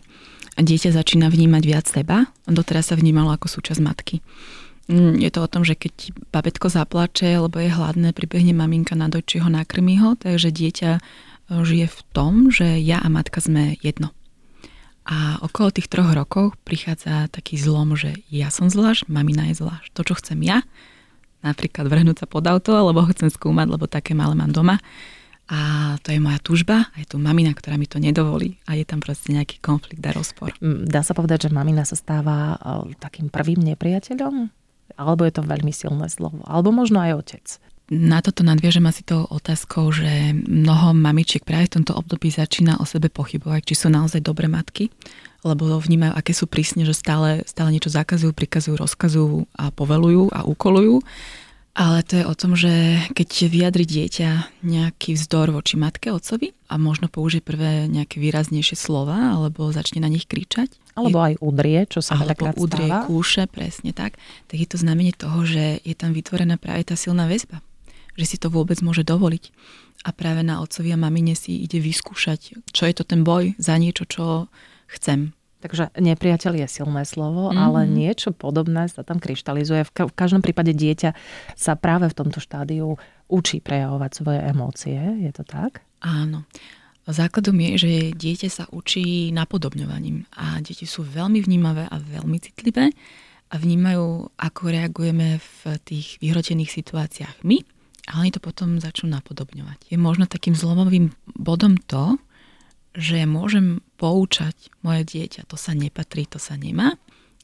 dieťa 0.56 0.94
začína 0.94 1.28
vnímať 1.28 1.62
viac 1.66 1.86
seba. 1.90 2.30
Doteraz 2.46 2.94
sa 2.94 2.96
vnímalo 2.96 3.34
ako 3.34 3.50
súčasť 3.50 3.80
matky. 3.82 4.16
Mm, 4.86 5.18
je 5.18 5.30
to 5.34 5.42
o 5.42 5.50
tom, 5.50 5.66
že 5.66 5.74
keď 5.74 6.14
babetko 6.30 6.70
zaplače, 6.70 7.42
lebo 7.42 7.58
je 7.58 7.74
hladné, 7.74 8.14
pribehne 8.14 8.54
maminka 8.54 8.94
na 8.94 9.10
dojči 9.10 9.42
ho, 9.42 9.50
nakrmí 9.50 9.98
ho, 9.98 10.14
takže 10.14 10.54
dieťa 10.54 10.90
žije 11.50 11.86
v 11.86 12.00
tom, 12.10 12.32
že 12.50 12.78
ja 12.82 12.98
a 13.02 13.08
matka 13.10 13.38
sme 13.38 13.78
jedno. 13.80 14.10
A 15.06 15.38
okolo 15.38 15.70
tých 15.70 15.86
troch 15.86 16.10
rokov 16.10 16.58
prichádza 16.66 17.30
taký 17.30 17.54
zlom, 17.54 17.94
že 17.94 18.18
ja 18.26 18.50
som 18.50 18.66
zvlášť, 18.66 19.06
mamina 19.06 19.54
je 19.54 19.62
zvlášť. 19.62 19.94
To, 19.94 20.02
čo 20.02 20.14
chcem 20.18 20.42
ja, 20.42 20.66
napríklad 21.46 21.86
vrhnúť 21.86 22.22
sa 22.22 22.26
pod 22.26 22.42
auto, 22.50 22.74
alebo 22.74 23.06
ho 23.06 23.12
chcem 23.14 23.30
skúmať, 23.30 23.70
lebo 23.70 23.86
také 23.86 24.18
malé 24.18 24.34
mám 24.34 24.50
doma, 24.50 24.82
a 25.46 25.94
to 26.02 26.10
je 26.10 26.18
moja 26.18 26.42
túžba 26.42 26.90
a 26.90 26.94
je 26.98 27.06
tu 27.06 27.22
mamina, 27.22 27.54
ktorá 27.54 27.78
mi 27.78 27.86
to 27.86 28.02
nedovolí 28.02 28.58
a 28.66 28.74
je 28.74 28.82
tam 28.82 28.98
proste 28.98 29.30
nejaký 29.30 29.62
konflikt 29.62 30.02
a 30.02 30.10
rozpor. 30.10 30.50
Mm, 30.58 30.90
dá 30.90 31.06
sa 31.06 31.14
povedať, 31.14 31.46
že 31.46 31.54
mamina 31.54 31.86
sa 31.86 31.94
stáva 31.94 32.58
e, 32.58 32.98
takým 32.98 33.30
prvým 33.30 33.62
nepriateľom? 33.62 34.50
Alebo 34.98 35.22
je 35.22 35.32
to 35.38 35.46
veľmi 35.46 35.70
silné 35.70 36.10
slovo? 36.10 36.42
Alebo 36.50 36.74
možno 36.74 36.98
aj 36.98 37.12
otec? 37.14 37.46
Na 37.86 38.18
toto 38.18 38.42
nadviežem 38.42 38.82
asi 38.90 39.06
tou 39.06 39.22
otázkou, 39.30 39.94
že 39.94 40.34
mnoho 40.34 40.90
mamičiek 40.90 41.46
práve 41.46 41.70
v 41.70 41.80
tomto 41.80 41.94
období 41.94 42.34
začína 42.34 42.82
o 42.82 42.84
sebe 42.84 43.06
pochybovať, 43.06 43.62
či 43.62 43.74
sú 43.78 43.86
naozaj 43.94 44.26
dobré 44.26 44.50
matky, 44.50 44.90
lebo 45.46 45.78
vnímajú, 45.78 46.10
aké 46.18 46.34
sú 46.34 46.50
prísne, 46.50 46.82
že 46.82 46.98
stále, 46.98 47.46
stále 47.46 47.70
niečo 47.70 47.94
zakazujú, 47.94 48.34
prikazujú, 48.34 48.74
rozkazujú 48.74 49.46
a 49.54 49.70
povelujú 49.70 50.34
a 50.34 50.42
úkolujú 50.42 50.98
ale 51.76 52.00
to 52.00 52.16
je 52.16 52.24
o 52.24 52.32
tom, 52.32 52.56
že 52.56 52.72
keď 53.12 53.52
vyjadri 53.52 53.84
dieťa 53.84 54.64
nejaký 54.64 55.12
vzdor 55.12 55.52
voči 55.52 55.76
matke, 55.76 56.08
otcovi 56.08 56.56
a 56.72 56.80
možno 56.80 57.12
použije 57.12 57.44
prvé 57.44 57.84
nejaké 57.84 58.16
výraznejšie 58.16 58.80
slova 58.80 59.36
alebo 59.36 59.68
začne 59.68 60.00
na 60.00 60.08
nich 60.08 60.24
kričať. 60.24 60.72
Alebo 60.96 61.20
aj 61.20 61.36
udrie, 61.44 61.84
čo 61.84 62.00
sa 62.00 62.16
udrie, 62.56 62.88
stáva. 62.88 63.04
kúše, 63.04 63.44
presne 63.44 63.92
tak. 63.92 64.16
Tak 64.48 64.56
je 64.56 64.64
to 64.64 64.80
znamenie 64.80 65.12
toho, 65.12 65.44
že 65.44 65.84
je 65.84 65.92
tam 65.92 66.16
vytvorená 66.16 66.56
práve 66.56 66.88
tá 66.88 66.96
silná 66.96 67.28
väzba. 67.28 67.60
Že 68.16 68.24
si 68.24 68.36
to 68.40 68.48
vôbec 68.48 68.80
môže 68.80 69.04
dovoliť. 69.04 69.44
A 70.04 70.12
práve 70.12 70.44
na 70.44 70.60
otcovi 70.60 70.92
a 70.92 71.00
mamine 71.00 71.36
si 71.36 71.60
ide 71.64 71.80
vyskúšať, 71.80 72.68
čo 72.72 72.82
je 72.84 72.94
to 72.96 73.04
ten 73.04 73.24
boj 73.24 73.56
za 73.56 73.76
niečo, 73.76 74.04
čo 74.08 74.48
chcem 74.88 75.36
Takže 75.56 75.88
nepriateľ 75.96 76.62
je 76.62 76.68
silné 76.68 77.02
slovo, 77.08 77.48
mm-hmm. 77.48 77.58
ale 77.58 77.80
niečo 77.88 78.30
podobné 78.30 78.86
sa 78.86 79.02
tam 79.02 79.18
kryštalizuje. 79.18 79.88
V, 79.88 79.90
ka- 79.90 80.06
v 80.06 80.14
každom 80.14 80.44
prípade 80.44 80.76
dieťa 80.76 81.10
sa 81.58 81.72
práve 81.74 82.06
v 82.12 82.14
tomto 82.14 82.38
štádiu 82.38 83.00
učí 83.26 83.64
prejavovať 83.64 84.10
svoje 84.14 84.40
emócie. 84.46 85.00
Je 85.26 85.32
to 85.34 85.42
tak? 85.42 85.82
Áno. 86.04 86.46
Základom 87.06 87.58
je, 87.58 87.70
že 87.78 87.92
dieťa 88.14 88.48
sa 88.50 88.64
učí 88.70 89.34
napodobňovaním 89.34 90.26
a 90.34 90.58
deti 90.62 90.86
sú 90.86 91.06
veľmi 91.06 91.38
vnímavé 91.42 91.86
a 91.86 91.96
veľmi 91.98 92.38
citlivé 92.42 92.94
a 93.50 93.54
vnímajú, 93.58 94.38
ako 94.38 94.62
reagujeme 94.70 95.38
v 95.38 95.60
tých 95.86 96.18
vyhrotených 96.18 96.70
situáciách 96.70 97.46
my 97.46 97.62
a 98.06 98.22
oni 98.22 98.30
to 98.30 98.38
potom 98.38 98.78
začnú 98.78 99.10
napodobňovať. 99.10 99.90
Je 99.90 99.98
možno 99.98 100.30
takým 100.30 100.54
zlomovým 100.54 101.10
bodom 101.34 101.74
to, 101.74 102.18
že 102.96 103.28
môžem 103.28 103.84
poučať 104.00 104.56
moje 104.80 105.04
dieťa, 105.04 105.44
to 105.50 105.58
sa 105.58 105.76
nepatrí, 105.76 106.24
to 106.24 106.40
sa 106.40 106.56
nemá, 106.56 106.96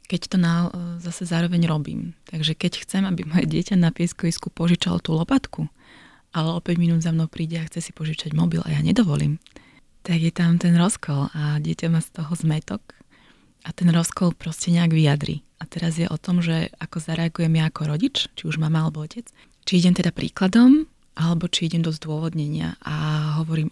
keď 0.09 0.21
to 0.33 0.37
na, 0.41 0.69
zase 1.01 1.29
zároveň 1.29 1.69
robím. 1.69 2.17
Takže 2.29 2.57
keď 2.57 2.85
chcem, 2.85 3.03
aby 3.05 3.29
moje 3.29 3.45
dieťa 3.49 3.77
na 3.77 3.93
pieskovisku 3.93 4.49
požičalo 4.49 5.01
tú 5.01 5.13
lopatku, 5.13 5.69
ale 6.33 6.49
o 6.57 6.61
5 6.61 6.81
minút 6.81 7.01
za 7.05 7.13
mnou 7.13 7.29
príde 7.29 7.61
a 7.61 7.69
chce 7.69 7.85
si 7.85 7.93
požičať 7.93 8.33
mobil 8.33 8.65
a 8.65 8.73
ja 8.73 8.81
nedovolím, 8.81 9.37
tak 10.03 10.19
je 10.19 10.33
tam 10.33 10.57
ten 10.57 10.75
rozkol 10.75 11.29
a 11.37 11.61
dieťa 11.61 11.87
má 11.93 12.01
z 12.01 12.11
toho 12.17 12.33
zmetok 12.33 12.81
a 13.63 13.71
ten 13.71 13.93
rozkol 13.93 14.35
proste 14.35 14.75
nejak 14.75 14.91
vyjadri. 14.91 15.45
A 15.63 15.69
teraz 15.69 15.95
je 15.95 16.11
o 16.11 16.19
tom, 16.19 16.43
že 16.43 16.75
ako 16.83 16.99
zareagujem 16.99 17.55
ja 17.55 17.71
ako 17.71 17.83
rodič, 17.87 18.27
či 18.35 18.43
už 18.51 18.59
mama 18.59 18.83
alebo 18.83 19.07
otec, 19.07 19.31
či 19.67 19.83
idem 19.83 19.95
teda 19.95 20.11
príkladom, 20.11 20.87
alebo 21.17 21.47
či 21.47 21.69
idem 21.69 21.85
do 21.85 21.93
zdôvodnenia 21.93 22.81
a 22.83 22.95
hovorím 23.43 23.69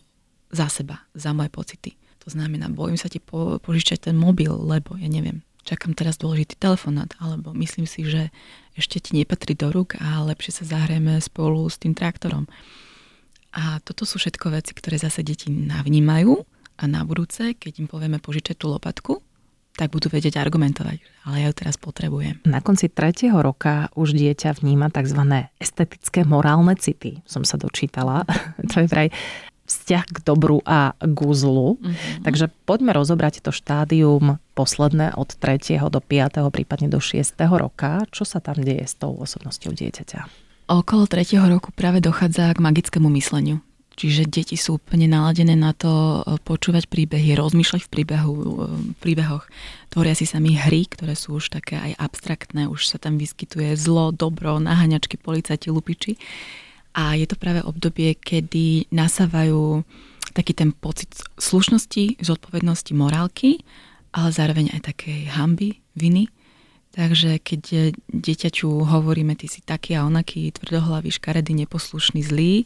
za 0.53 0.69
seba, 0.69 1.07
za 1.17 1.33
moje 1.33 1.49
pocity. 1.49 1.91
To 2.21 2.29
znamená, 2.29 2.69
bojím 2.69 3.01
sa 3.01 3.09
ti 3.09 3.17
po, 3.17 3.57
požičať 3.63 4.13
ten 4.13 4.17
mobil, 4.19 4.53
lebo 4.53 4.99
ja 5.01 5.09
neviem, 5.09 5.41
čakám 5.65 5.97
teraz 5.97 6.21
dôležitý 6.21 6.61
telefonát, 6.61 7.17
alebo 7.17 7.57
myslím 7.57 7.89
si, 7.89 8.05
že 8.05 8.29
ešte 8.77 9.01
ti 9.01 9.17
nepatrí 9.17 9.57
do 9.57 9.73
rúk 9.73 9.97
a 9.97 10.21
lepšie 10.25 10.61
sa 10.61 10.65
zahrajeme 10.69 11.17
spolu 11.21 11.65
s 11.69 11.81
tým 11.81 11.97
traktorom. 11.97 12.45
A 13.57 13.83
toto 13.83 14.07
sú 14.07 14.21
všetko 14.21 14.53
veci, 14.53 14.77
ktoré 14.77 15.01
zase 15.01 15.27
deti 15.27 15.51
navnímajú 15.51 16.33
a 16.77 16.85
na 16.87 17.03
budúce, 17.03 17.57
keď 17.57 17.83
im 17.83 17.89
povieme 17.91 18.23
požičať 18.23 18.57
tú 18.61 18.71
lopatku, 18.71 19.25
tak 19.79 19.95
budú 19.95 20.13
vedieť 20.13 20.37
argumentovať, 20.37 20.99
ale 21.25 21.37
ja 21.41 21.47
ju 21.49 21.55
teraz 21.57 21.81
potrebujem. 21.81 22.43
Na 22.45 22.61
konci 22.61 22.91
tretieho 22.91 23.39
roka 23.41 23.89
už 23.97 24.13
dieťa 24.13 24.61
vníma 24.61 24.93
tzv. 24.93 25.49
estetické 25.57 26.27
morálne 26.27 26.77
city, 26.77 27.23
som 27.25 27.47
sa 27.47 27.57
dočítala. 27.57 28.29
to 28.71 28.85
je 28.85 28.87
vraj 28.91 29.09
vzťah 29.71 30.05
k 30.11 30.19
dobru 30.27 30.59
a 30.67 30.99
k 30.99 31.19
úzlu. 31.23 31.79
Mm-hmm. 31.79 32.27
Takže 32.27 32.51
poďme 32.67 32.91
rozobrať 32.91 33.39
to 33.47 33.55
štádium 33.55 34.43
posledné 34.59 35.15
od 35.15 35.31
3. 35.39 35.79
do 35.87 36.03
5. 36.03 36.51
prípadne 36.51 36.91
do 36.91 36.99
6. 36.99 37.39
roka. 37.55 38.03
Čo 38.11 38.27
sa 38.27 38.43
tam 38.43 38.59
deje 38.59 38.83
s 38.83 38.99
tou 38.99 39.15
osobnosťou 39.15 39.71
dieťaťa? 39.71 40.51
Okolo 40.67 41.07
3. 41.07 41.39
roku 41.47 41.71
práve 41.71 42.03
dochádza 42.03 42.51
k 42.51 42.59
magickému 42.59 43.07
mysleniu. 43.15 43.63
Čiže 44.01 44.33
deti 44.33 44.57
sú 44.57 44.81
úplne 44.81 45.05
naladené 45.13 45.53
na 45.53 45.77
to 45.77 46.25
e, 46.25 46.41
počúvať 46.41 46.89
príbehy, 46.89 47.37
rozmýšľať 47.37 47.85
v 47.85 47.93
príbehu, 47.93 48.33
e, 48.33 48.45
príbehoch. 48.97 49.45
Tvoria 49.93 50.17
si 50.17 50.25
sami 50.25 50.57
hry, 50.57 50.89
ktoré 50.89 51.13
sú 51.13 51.37
už 51.37 51.53
také 51.53 51.77
aj 51.77 52.01
abstraktné, 52.01 52.65
už 52.65 52.89
sa 52.89 52.97
tam 52.97 53.21
vyskytuje 53.21 53.77
zlo, 53.77 54.09
dobro, 54.09 54.57
naháňačky, 54.57 55.21
policajti, 55.21 55.69
lupiči. 55.69 56.17
A 56.97 57.13
je 57.13 57.29
to 57.29 57.37
práve 57.37 57.61
obdobie, 57.61 58.17
kedy 58.17 58.89
nasávajú 58.89 59.85
taký 60.33 60.57
ten 60.57 60.73
pocit 60.73 61.13
slušnosti, 61.37 62.25
zodpovednosti, 62.25 62.97
morálky, 62.97 63.61
ale 64.17 64.33
zároveň 64.33 64.81
aj 64.81 64.97
takej 64.97 65.29
hamby, 65.37 65.77
viny. 65.93 66.33
Takže 66.97 67.37
keď 67.37 67.93
dieťaťu 68.09 68.65
hovoríme, 68.81 69.37
ty 69.37 69.45
si 69.45 69.61
taký 69.61 69.93
a 70.01 70.09
onaký, 70.09 70.57
tvrdohlavý, 70.57 71.13
škaredý, 71.13 71.53
neposlušný, 71.53 72.25
zlý, 72.25 72.65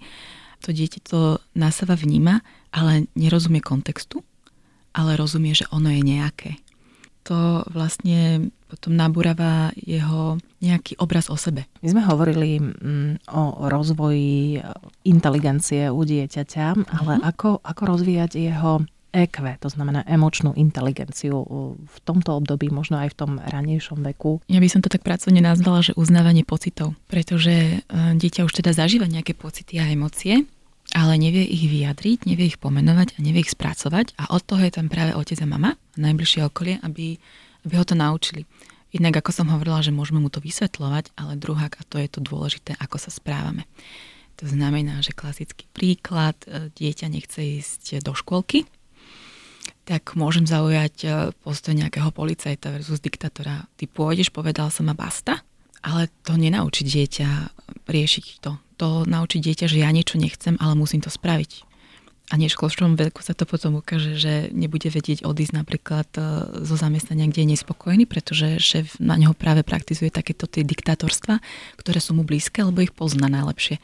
to 0.64 0.72
dieťa 0.72 1.00
to 1.04 1.20
na 1.52 1.68
seba 1.68 1.92
vníma, 1.92 2.40
ale 2.72 3.04
nerozumie 3.12 3.60
kontextu, 3.60 4.24
ale 4.96 5.20
rozumie, 5.20 5.52
že 5.52 5.68
ono 5.68 5.92
je 5.92 6.00
nejaké. 6.00 6.50
To 7.28 7.64
vlastne 7.68 8.52
potom 8.68 8.96
nabúrava 8.96 9.70
jeho 9.76 10.40
nejaký 10.64 10.96
obraz 11.00 11.28
o 11.28 11.36
sebe. 11.36 11.68
My 11.84 11.88
sme 11.92 12.02
hovorili 12.04 12.60
mm, 12.60 13.28
o 13.32 13.68
rozvoji 13.68 14.60
inteligencie 15.04 15.92
u 15.92 16.00
dieťaťa, 16.00 16.66
ale 16.74 17.12
mm-hmm. 17.20 17.28
ako, 17.28 17.60
ako 17.60 17.82
rozvíjať 17.84 18.32
jeho 18.40 18.84
EQ, 19.14 19.62
to 19.62 19.70
znamená 19.70 20.02
emočnú 20.10 20.50
inteligenciu 20.58 21.46
v 21.78 21.96
tomto 22.02 22.34
období, 22.34 22.66
možno 22.74 22.98
aj 22.98 23.14
v 23.14 23.18
tom 23.18 23.30
ranejšom 23.38 24.02
veku? 24.02 24.42
Ja 24.50 24.58
by 24.58 24.66
som 24.66 24.82
to 24.82 24.90
tak 24.90 25.06
pracovne 25.06 25.38
nazvala, 25.38 25.86
že 25.86 25.94
uznávanie 25.94 26.42
pocitov, 26.42 26.98
pretože 27.06 27.54
e, 27.54 27.76
dieťa 28.18 28.42
už 28.42 28.52
teda 28.58 28.74
zažíva 28.74 29.06
nejaké 29.06 29.38
pocity 29.38 29.78
a 29.78 29.86
emócie, 29.86 30.42
ale 30.92 31.16
nevie 31.16 31.46
ich 31.46 31.64
vyjadriť, 31.70 32.26
nevie 32.26 32.50
ich 32.50 32.58
pomenovať 32.58 33.16
a 33.16 33.18
nevie 33.22 33.46
ich 33.46 33.54
spracovať 33.54 34.18
a 34.18 34.34
od 34.34 34.42
toho 34.42 34.60
je 34.66 34.74
tam 34.74 34.90
práve 34.90 35.14
otec 35.14 35.38
a 35.40 35.48
mama, 35.48 35.78
najbližšie 35.94 36.44
okolie, 36.44 36.82
aby, 36.82 37.16
aby 37.64 37.74
ho 37.78 37.86
to 37.86 37.94
naučili. 37.94 38.44
Jednak, 38.94 39.18
ako 39.18 39.30
som 39.34 39.50
hovorila, 39.50 39.82
že 39.82 39.90
môžeme 39.90 40.22
mu 40.22 40.30
to 40.30 40.38
vysvetľovať, 40.38 41.18
ale 41.18 41.34
druhák, 41.34 41.72
a 41.78 41.86
to 41.86 41.98
je 41.98 42.06
to 42.06 42.20
dôležité, 42.22 42.78
ako 42.78 42.98
sa 43.02 43.10
správame. 43.10 43.66
To 44.42 44.46
znamená, 44.46 45.02
že 45.02 45.14
klasický 45.14 45.66
príklad, 45.70 46.34
e, 46.46 46.70
dieťa 46.74 47.06
nechce 47.10 47.42
ísť 47.42 48.02
do 48.02 48.14
škôlky, 48.14 48.66
tak 49.84 50.16
môžem 50.16 50.48
zaujať 50.48 50.94
e, 51.04 51.08
postoj 51.44 51.76
nejakého 51.76 52.08
policajta 52.08 52.72
versus 52.72 53.04
diktatora. 53.04 53.68
Ty 53.76 53.84
pôjdeš, 53.88 54.32
povedal 54.32 54.72
som 54.72 54.88
a 54.88 54.96
basta, 54.96 55.44
ale 55.84 56.08
to 56.24 56.40
nenaučí 56.40 56.88
dieťa 56.88 57.28
riešiť 57.84 58.26
to. 58.40 58.56
To 58.80 58.88
naučí 59.04 59.38
dieťa, 59.44 59.68
že 59.68 59.84
ja 59.84 59.92
niečo 59.92 60.16
nechcem, 60.16 60.56
ale 60.58 60.74
musím 60.74 61.04
to 61.04 61.12
spraviť. 61.12 61.68
A 62.32 62.40
v 62.40 62.48
školskom 62.48 62.96
veku 62.96 63.20
sa 63.20 63.36
to 63.36 63.44
potom 63.44 63.84
ukáže, 63.84 64.16
že 64.16 64.48
nebude 64.48 64.88
vedieť 64.88 65.28
odísť 65.28 65.52
napríklad 65.60 66.08
e, 66.16 66.20
zo 66.64 66.76
zamestnania, 66.80 67.28
kde 67.28 67.44
je 67.44 67.52
nespokojný, 67.52 68.08
pretože 68.08 68.56
šéf 68.56 68.96
na 68.96 69.20
neho 69.20 69.36
práve 69.36 69.60
praktizuje 69.60 70.08
takéto 70.08 70.48
tie 70.48 70.64
diktátorstva, 70.64 71.44
ktoré 71.76 72.00
sú 72.00 72.16
mu 72.16 72.24
blízke, 72.24 72.64
lebo 72.64 72.80
ich 72.80 72.96
pozná 72.96 73.28
najlepšie. 73.28 73.76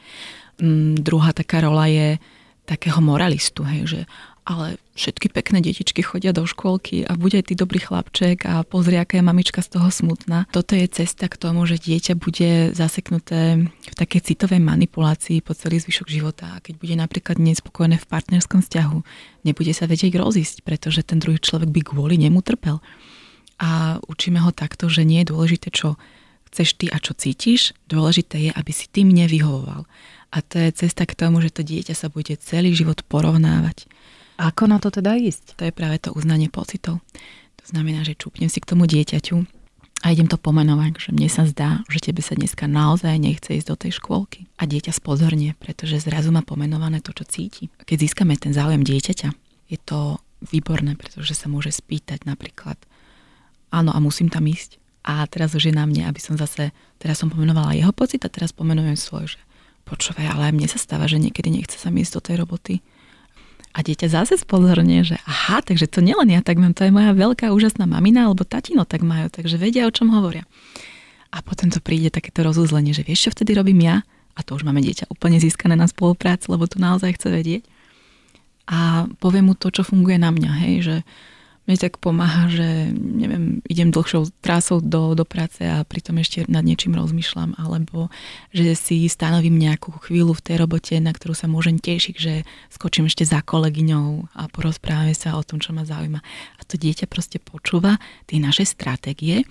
Mm, 0.57 1.05
druhá 1.05 1.37
taká 1.37 1.61
rola 1.61 1.85
je 1.85 2.17
takého 2.65 2.97
moralistu, 2.97 3.61
hej, 3.61 3.81
že 3.85 4.01
ale 4.41 4.81
všetky 5.01 5.33
pekné 5.33 5.65
detičky 5.65 6.05
chodia 6.05 6.29
do 6.29 6.45
škôlky 6.45 7.09
a 7.09 7.17
bude 7.17 7.41
ty 7.41 7.57
dobrý 7.57 7.81
chlapček 7.81 8.45
a 8.45 8.61
pozri, 8.61 9.01
aká 9.01 9.17
je 9.17 9.25
mamička 9.25 9.65
z 9.65 9.73
toho 9.73 9.89
smutná. 9.89 10.45
Toto 10.53 10.77
je 10.77 10.85
cesta 10.85 11.25
k 11.25 11.41
tomu, 11.41 11.65
že 11.65 11.81
dieťa 11.81 12.13
bude 12.13 12.77
zaseknuté 12.77 13.65
v 13.65 13.95
takej 13.97 14.21
citovej 14.29 14.61
manipulácii 14.61 15.41
po 15.41 15.57
celý 15.57 15.81
zvyšok 15.81 16.05
života. 16.05 16.53
A 16.53 16.61
keď 16.61 16.77
bude 16.77 16.93
napríklad 16.93 17.41
nespokojné 17.41 17.97
v 17.97 18.05
partnerskom 18.05 18.61
vzťahu, 18.61 18.97
nebude 19.41 19.73
sa 19.73 19.89
vedieť 19.89 20.21
rozísť, 20.21 20.61
pretože 20.61 21.01
ten 21.01 21.17
druhý 21.17 21.41
človek 21.41 21.73
by 21.73 21.81
kvôli 21.81 22.21
nemu 22.21 22.37
trpel. 22.45 22.77
A 23.57 23.97
učíme 24.05 24.37
ho 24.45 24.53
takto, 24.53 24.85
že 24.85 25.01
nie 25.01 25.25
je 25.25 25.33
dôležité, 25.33 25.73
čo 25.73 25.97
chceš 26.53 26.77
ty 26.77 26.85
a 26.93 27.01
čo 27.01 27.17
cítiš, 27.17 27.73
dôležité 27.89 28.37
je, 28.37 28.51
aby 28.53 28.71
si 28.75 28.85
ty 28.91 29.01
mne. 29.01 29.25
A 30.31 30.37
to 30.43 30.55
je 30.59 30.69
cesta 30.75 31.07
k 31.07 31.17
tomu, 31.17 31.39
že 31.41 31.49
to 31.49 31.65
dieťa 31.65 31.95
sa 31.95 32.07
bude 32.11 32.35
celý 32.37 32.75
život 32.75 33.01
porovnávať 33.07 33.89
ako 34.49 34.65
na 34.65 34.81
to 34.81 34.89
teda 34.89 35.13
ísť? 35.13 35.59
To 35.59 35.69
je 35.69 35.73
práve 35.75 36.01
to 36.01 36.09
uznanie 36.17 36.49
pocitov. 36.49 36.97
To 37.61 37.65
znamená, 37.69 38.01
že 38.01 38.17
čúpnem 38.17 38.49
si 38.49 38.57
k 38.57 38.69
tomu 38.73 38.89
dieťaťu 38.89 39.37
a 40.01 40.09
idem 40.09 40.25
to 40.25 40.41
pomenovať, 40.41 40.97
že 40.97 41.09
mne 41.13 41.29
sa 41.29 41.45
zdá, 41.45 41.85
že 41.85 42.01
tebe 42.01 42.25
sa 42.25 42.33
dneska 42.33 42.65
naozaj 42.65 43.21
nechce 43.21 43.53
ísť 43.53 43.69
do 43.69 43.77
tej 43.77 44.01
škôlky. 44.01 44.49
A 44.57 44.65
dieťa 44.65 44.97
spozornie, 44.97 45.53
pretože 45.61 46.01
zrazu 46.01 46.33
má 46.33 46.41
pomenované 46.41 47.05
to, 47.05 47.13
čo 47.13 47.21
cíti. 47.29 47.69
Keď 47.85 47.97
získame 48.01 48.33
ten 48.33 48.49
záujem 48.49 48.81
dieťaťa, 48.81 49.29
je 49.69 49.77
to 49.77 50.17
výborné, 50.41 50.97
pretože 50.97 51.37
sa 51.37 51.45
môže 51.45 51.69
spýtať 51.69 52.25
napríklad, 52.25 52.81
áno, 53.69 53.93
a 53.93 54.01
musím 54.01 54.33
tam 54.33 54.49
ísť. 54.49 54.81
A 55.05 55.21
teraz 55.29 55.53
už 55.53 55.69
je 55.69 55.73
na 55.73 55.85
mne, 55.85 56.09
aby 56.09 56.17
som 56.17 56.33
zase, 56.33 56.73
teraz 56.97 57.21
som 57.21 57.29
pomenovala 57.29 57.77
jeho 57.77 57.93
pocit 57.93 58.25
a 58.25 58.33
teraz 58.33 58.49
pomenujem 58.57 58.97
svoj, 58.97 59.37
že 59.37 59.41
počúvaj, 59.85 60.33
ale 60.33 60.49
aj 60.49 60.53
mne 60.57 60.67
sa 60.69 60.81
stáva, 60.81 61.05
že 61.05 61.21
niekedy 61.21 61.53
nechce 61.53 61.77
sa 61.77 61.93
ísť 61.93 62.13
do 62.17 62.21
tej 62.25 62.35
roboty 62.41 62.81
a 63.71 63.79
dieťa 63.79 64.07
zase 64.11 64.35
spozorne, 64.35 65.07
že 65.07 65.15
aha, 65.23 65.63
takže 65.63 65.87
to 65.87 66.03
nielen 66.03 66.27
ja 66.27 66.43
tak 66.43 66.59
mám, 66.59 66.75
to 66.75 66.83
je 66.83 66.91
moja 66.91 67.15
veľká 67.15 67.55
úžasná 67.55 67.87
mamina 67.87 68.27
alebo 68.27 68.43
tatino 68.43 68.83
tak 68.83 69.03
majú, 69.03 69.31
takže 69.31 69.55
vedia, 69.55 69.87
o 69.87 69.95
čom 69.95 70.11
hovoria. 70.11 70.43
A 71.31 71.39
potom 71.39 71.71
to 71.71 71.79
príde 71.79 72.11
takéto 72.11 72.43
rozuzlenie, 72.43 72.91
že 72.91 73.07
vieš, 73.07 73.31
čo 73.31 73.33
vtedy 73.33 73.55
robím 73.55 73.87
ja? 73.87 74.03
A 74.35 74.43
to 74.43 74.59
už 74.59 74.67
máme 74.67 74.83
dieťa 74.83 75.07
úplne 75.07 75.39
získané 75.39 75.79
na 75.79 75.87
spoluprácu, 75.87 76.51
lebo 76.51 76.67
tu 76.67 76.83
naozaj 76.83 77.15
chce 77.15 77.31
vedieť. 77.31 77.63
A 78.67 79.07
poviem 79.19 79.51
mu 79.51 79.53
to, 79.55 79.71
čo 79.71 79.87
funguje 79.87 80.19
na 80.19 80.31
mňa, 80.31 80.51
hej, 80.67 80.75
že 80.83 80.95
mne 81.71 81.79
tak 81.79 82.03
pomáha, 82.03 82.51
že 82.51 82.91
neviem, 82.91 83.63
idem 83.71 83.95
dlhšou 83.95 84.27
trásou 84.43 84.83
do, 84.83 85.15
do 85.15 85.23
práce 85.23 85.63
a 85.63 85.87
pritom 85.87 86.19
ešte 86.19 86.43
nad 86.51 86.67
niečím 86.67 86.91
rozmýšľam, 86.99 87.55
alebo 87.55 88.11
že 88.51 88.75
si 88.75 89.07
stanovím 89.07 89.55
nejakú 89.55 89.95
chvíľu 90.03 90.35
v 90.35 90.43
tej 90.51 90.55
robote, 90.59 90.99
na 90.99 91.15
ktorú 91.15 91.31
sa 91.31 91.47
môžem 91.47 91.79
tešiť, 91.79 92.15
že 92.19 92.43
skočím 92.67 93.07
ešte 93.07 93.23
za 93.23 93.39
kolegyňou 93.39 94.35
a 94.35 94.51
porozprávame 94.51 95.15
sa 95.15 95.39
o 95.39 95.45
tom, 95.47 95.63
čo 95.63 95.71
ma 95.71 95.87
zaujíma. 95.87 96.19
A 96.59 96.61
to 96.67 96.75
dieťa 96.75 97.07
proste 97.07 97.39
počúva 97.39 97.95
tie 98.27 98.43
naše 98.43 98.67
stratégie 98.67 99.47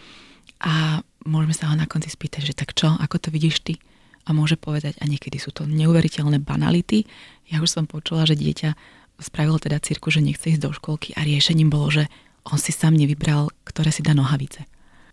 a 0.61 1.01
môžeme 1.25 1.57
sa 1.57 1.73
ho 1.73 1.75
na 1.75 1.89
konci 1.89 2.13
spýtať, 2.13 2.53
že 2.53 2.55
tak 2.55 2.77
čo, 2.77 2.93
ako 3.01 3.17
to 3.17 3.29
vidíš 3.33 3.65
ty? 3.65 3.81
A 4.29 4.37
môže 4.37 4.61
povedať, 4.61 5.01
a 5.01 5.09
niekedy 5.09 5.41
sú 5.41 5.49
to 5.49 5.65
neuveriteľné 5.65 6.45
banality. 6.45 7.09
Ja 7.49 7.65
už 7.65 7.73
som 7.73 7.89
počula, 7.89 8.29
že 8.29 8.37
dieťa 8.37 9.00
spravil 9.23 9.61
teda 9.61 9.79
cirku, 9.81 10.09
že 10.11 10.25
nechce 10.25 10.51
ísť 10.51 10.63
do 10.65 10.71
školky 10.73 11.15
a 11.17 11.25
riešením 11.25 11.69
bolo, 11.71 11.93
že 11.93 12.05
on 12.49 12.57
si 12.57 12.73
sám 12.73 12.97
nevybral, 12.97 13.53
ktoré 13.69 13.93
si 13.93 14.01
dá 14.01 14.17
nohavice. 14.17 14.65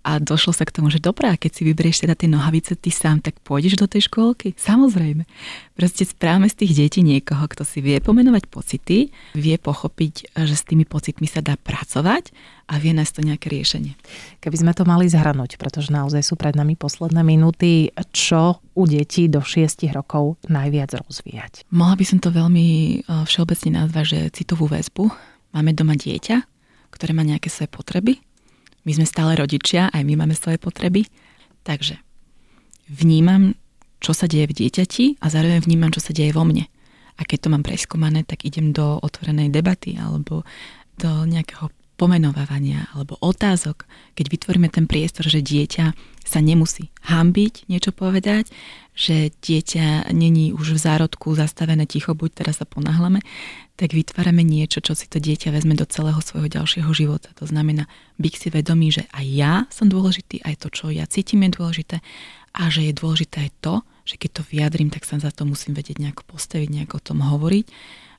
A 0.06 0.22
došlo 0.22 0.54
sa 0.54 0.64
k 0.64 0.74
tomu, 0.74 0.92
že 0.92 1.02
dobrá, 1.02 1.38
keď 1.38 1.52
si 1.52 1.62
vyberieš 1.68 2.06
teda 2.06 2.16
tie 2.18 2.30
nohavice 2.32 2.76
ty 2.78 2.94
sám, 2.94 3.22
tak 3.22 3.40
pôjdeš 3.42 3.80
do 3.80 3.88
tej 3.90 4.08
škôlky? 4.08 4.56
Samozrejme. 4.56 5.28
Proste 5.78 6.08
správame 6.08 6.50
z 6.50 6.64
tých 6.64 6.74
detí 6.74 7.02
niekoho, 7.06 7.46
kto 7.46 7.68
si 7.68 7.84
vie 7.84 8.02
pomenovať 8.02 8.50
pocity, 8.50 9.14
vie 9.36 9.56
pochopiť, 9.62 10.34
že 10.34 10.56
s 10.58 10.64
tými 10.66 10.88
pocitmi 10.88 11.30
sa 11.30 11.44
dá 11.44 11.54
pracovať 11.60 12.32
a 12.68 12.80
vie 12.82 12.92
nájsť 12.96 13.14
to 13.14 13.22
nejaké 13.24 13.48
riešenie. 13.52 13.94
Keby 14.42 14.58
sme 14.58 14.72
to 14.74 14.84
mali 14.84 15.08
zhrnúť, 15.08 15.56
pretože 15.62 15.94
naozaj 15.94 16.24
sú 16.24 16.34
pred 16.40 16.56
nami 16.58 16.76
posledné 16.76 17.22
minúty, 17.22 17.94
čo 18.12 18.60
u 18.74 18.84
detí 18.88 19.30
do 19.32 19.40
6 19.44 19.88
rokov 19.94 20.40
najviac 20.48 20.98
rozvíjať? 20.98 21.68
Mohla 21.72 21.96
by 21.96 22.06
som 22.08 22.20
to 22.24 22.30
veľmi 22.34 22.68
všeobecne 23.08 23.86
nazvať, 23.86 24.06
že 24.08 24.20
citovú 24.44 24.68
väzbu. 24.68 25.08
Máme 25.56 25.72
doma 25.72 25.96
dieťa, 25.96 26.44
ktoré 26.92 27.12
má 27.16 27.24
nejaké 27.24 27.48
svoje 27.48 27.72
potreby, 27.72 28.20
my 28.88 28.92
sme 28.96 29.04
stále 29.04 29.36
rodičia, 29.36 29.92
aj 29.92 30.02
my 30.08 30.16
máme 30.16 30.32
svoje 30.32 30.56
potreby. 30.56 31.04
Takže 31.68 32.00
vnímam, 32.88 33.52
čo 34.00 34.16
sa 34.16 34.32
deje 34.32 34.48
v 34.48 34.58
dieťati 34.64 35.20
a 35.20 35.28
zároveň 35.28 35.60
vnímam, 35.68 35.92
čo 35.92 36.00
sa 36.00 36.16
deje 36.16 36.32
vo 36.32 36.48
mne. 36.48 36.72
A 37.20 37.28
keď 37.28 37.38
to 37.44 37.52
mám 37.52 37.68
preskúmané, 37.68 38.24
tak 38.24 38.48
idem 38.48 38.72
do 38.72 38.96
otvorenej 39.04 39.52
debaty 39.52 40.00
alebo 40.00 40.48
do 40.96 41.28
nejakého 41.28 41.68
pomenovávania 41.98 42.94
alebo 42.94 43.18
otázok, 43.20 43.90
keď 44.14 44.26
vytvoríme 44.30 44.70
ten 44.70 44.86
priestor, 44.86 45.26
že 45.26 45.42
dieťa 45.42 45.86
sa 46.22 46.40
nemusí 46.40 46.94
hambiť 47.10 47.66
niečo 47.68 47.90
povedať, 47.90 48.54
že 48.94 49.34
dieťa 49.42 50.14
není 50.14 50.54
už 50.54 50.78
v 50.78 50.84
zárodku 50.84 51.34
zastavené 51.34 51.90
ticho, 51.90 52.14
buď 52.14 52.44
teraz 52.46 52.62
sa 52.62 52.70
ponáhlame, 52.70 53.26
tak 53.78 53.94
vytvárame 53.94 54.42
niečo, 54.42 54.82
čo 54.82 54.98
si 54.98 55.10
to 55.10 55.18
dieťa 55.22 55.54
vezme 55.54 55.78
do 55.78 55.86
celého 55.86 56.18
svojho 56.22 56.50
ďalšieho 56.50 56.90
života. 56.94 57.34
To 57.38 57.46
znamená 57.46 57.90
byť 58.18 58.34
si 58.34 58.48
vedomý, 58.50 58.94
že 58.94 59.06
aj 59.14 59.26
ja 59.26 59.54
som 59.70 59.90
dôležitý, 59.90 60.42
aj 60.46 60.66
to, 60.66 60.68
čo 60.74 60.86
ja 60.94 61.06
cítim, 61.10 61.46
je 61.46 61.58
dôležité 61.58 61.98
a 62.58 62.74
že 62.74 62.90
je 62.90 62.94
dôležité 62.94 63.50
aj 63.50 63.52
to, 63.62 63.76
že 64.06 64.18
keď 64.18 64.42
to 64.42 64.44
vyjadrím, 64.50 64.90
tak 64.90 65.06
sa 65.06 65.22
za 65.22 65.30
to 65.30 65.46
musím 65.46 65.78
vedieť 65.78 66.02
nejako 66.02 66.26
postaviť, 66.26 66.70
nejako 66.70 66.96
o 66.98 67.06
tom 67.06 67.20
hovoriť 67.22 67.66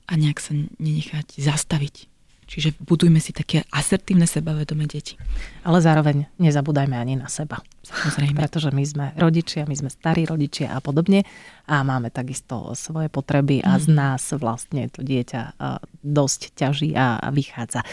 a 0.09 0.11
nejak 0.17 0.39
sa 0.41 0.57
nenechať 0.57 1.37
zastaviť. 1.37 2.08
Čiže 2.49 2.73
budujme 2.81 3.21
si 3.21 3.29
také 3.29 3.61
asertívne 3.69 4.25
sebavedomé 4.25 4.89
deti. 4.89 5.13
Ale 5.61 5.77
zároveň 5.85 6.25
nezabúdajme 6.41 6.97
ani 6.97 7.13
na 7.13 7.29
seba. 7.29 7.61
Samozrejme. 7.79 8.35
Pretože 8.35 8.69
my 8.75 8.83
sme 8.83 9.05
rodičia, 9.15 9.63
my 9.63 9.75
sme 9.75 9.89
starí 9.89 10.27
rodičia 10.27 10.75
a 10.75 10.83
podobne 10.83 11.23
a 11.69 11.85
máme 11.85 12.09
takisto 12.09 12.73
svoje 12.73 13.07
potreby 13.13 13.61
a 13.61 13.77
z 13.77 13.93
mhm. 13.93 13.95
nás 13.95 14.23
vlastne 14.35 14.89
to 14.89 15.05
dieťa 15.05 15.55
dosť 16.01 16.57
ťaží 16.57 16.97
a 16.97 17.21
vychádza. 17.29 17.85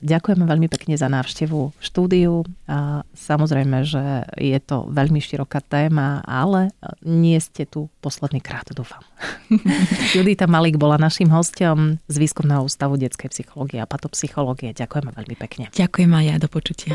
Ďakujeme 0.00 0.44
veľmi 0.46 0.68
pekne 0.72 0.96
za 0.96 1.06
návštevu 1.12 1.60
v 1.76 1.82
štúdiu. 1.82 2.42
A 2.70 3.04
samozrejme, 3.12 3.84
že 3.84 4.24
je 4.38 4.58
to 4.62 4.88
veľmi 4.88 5.20
široká 5.20 5.60
téma, 5.60 6.24
ale 6.24 6.72
nie 7.04 7.36
ste 7.42 7.68
tu 7.68 7.92
posledný 8.00 8.40
krát, 8.40 8.66
dúfam. 8.72 9.02
Judita 10.16 10.48
Malik 10.48 10.80
bola 10.80 10.96
našim 10.96 11.28
hostom 11.28 12.00
z 12.08 12.16
Výskumného 12.16 12.64
ústavu 12.64 12.96
detskej 12.96 13.30
psychológie 13.30 13.82
a 13.82 13.86
patopsychológie. 13.86 14.72
Ďakujeme 14.72 15.10
veľmi 15.12 15.36
pekne. 15.36 15.64
Ďakujem 15.74 16.10
aj 16.10 16.24
ja, 16.24 16.36
do 16.40 16.48
počutia. 16.48 16.94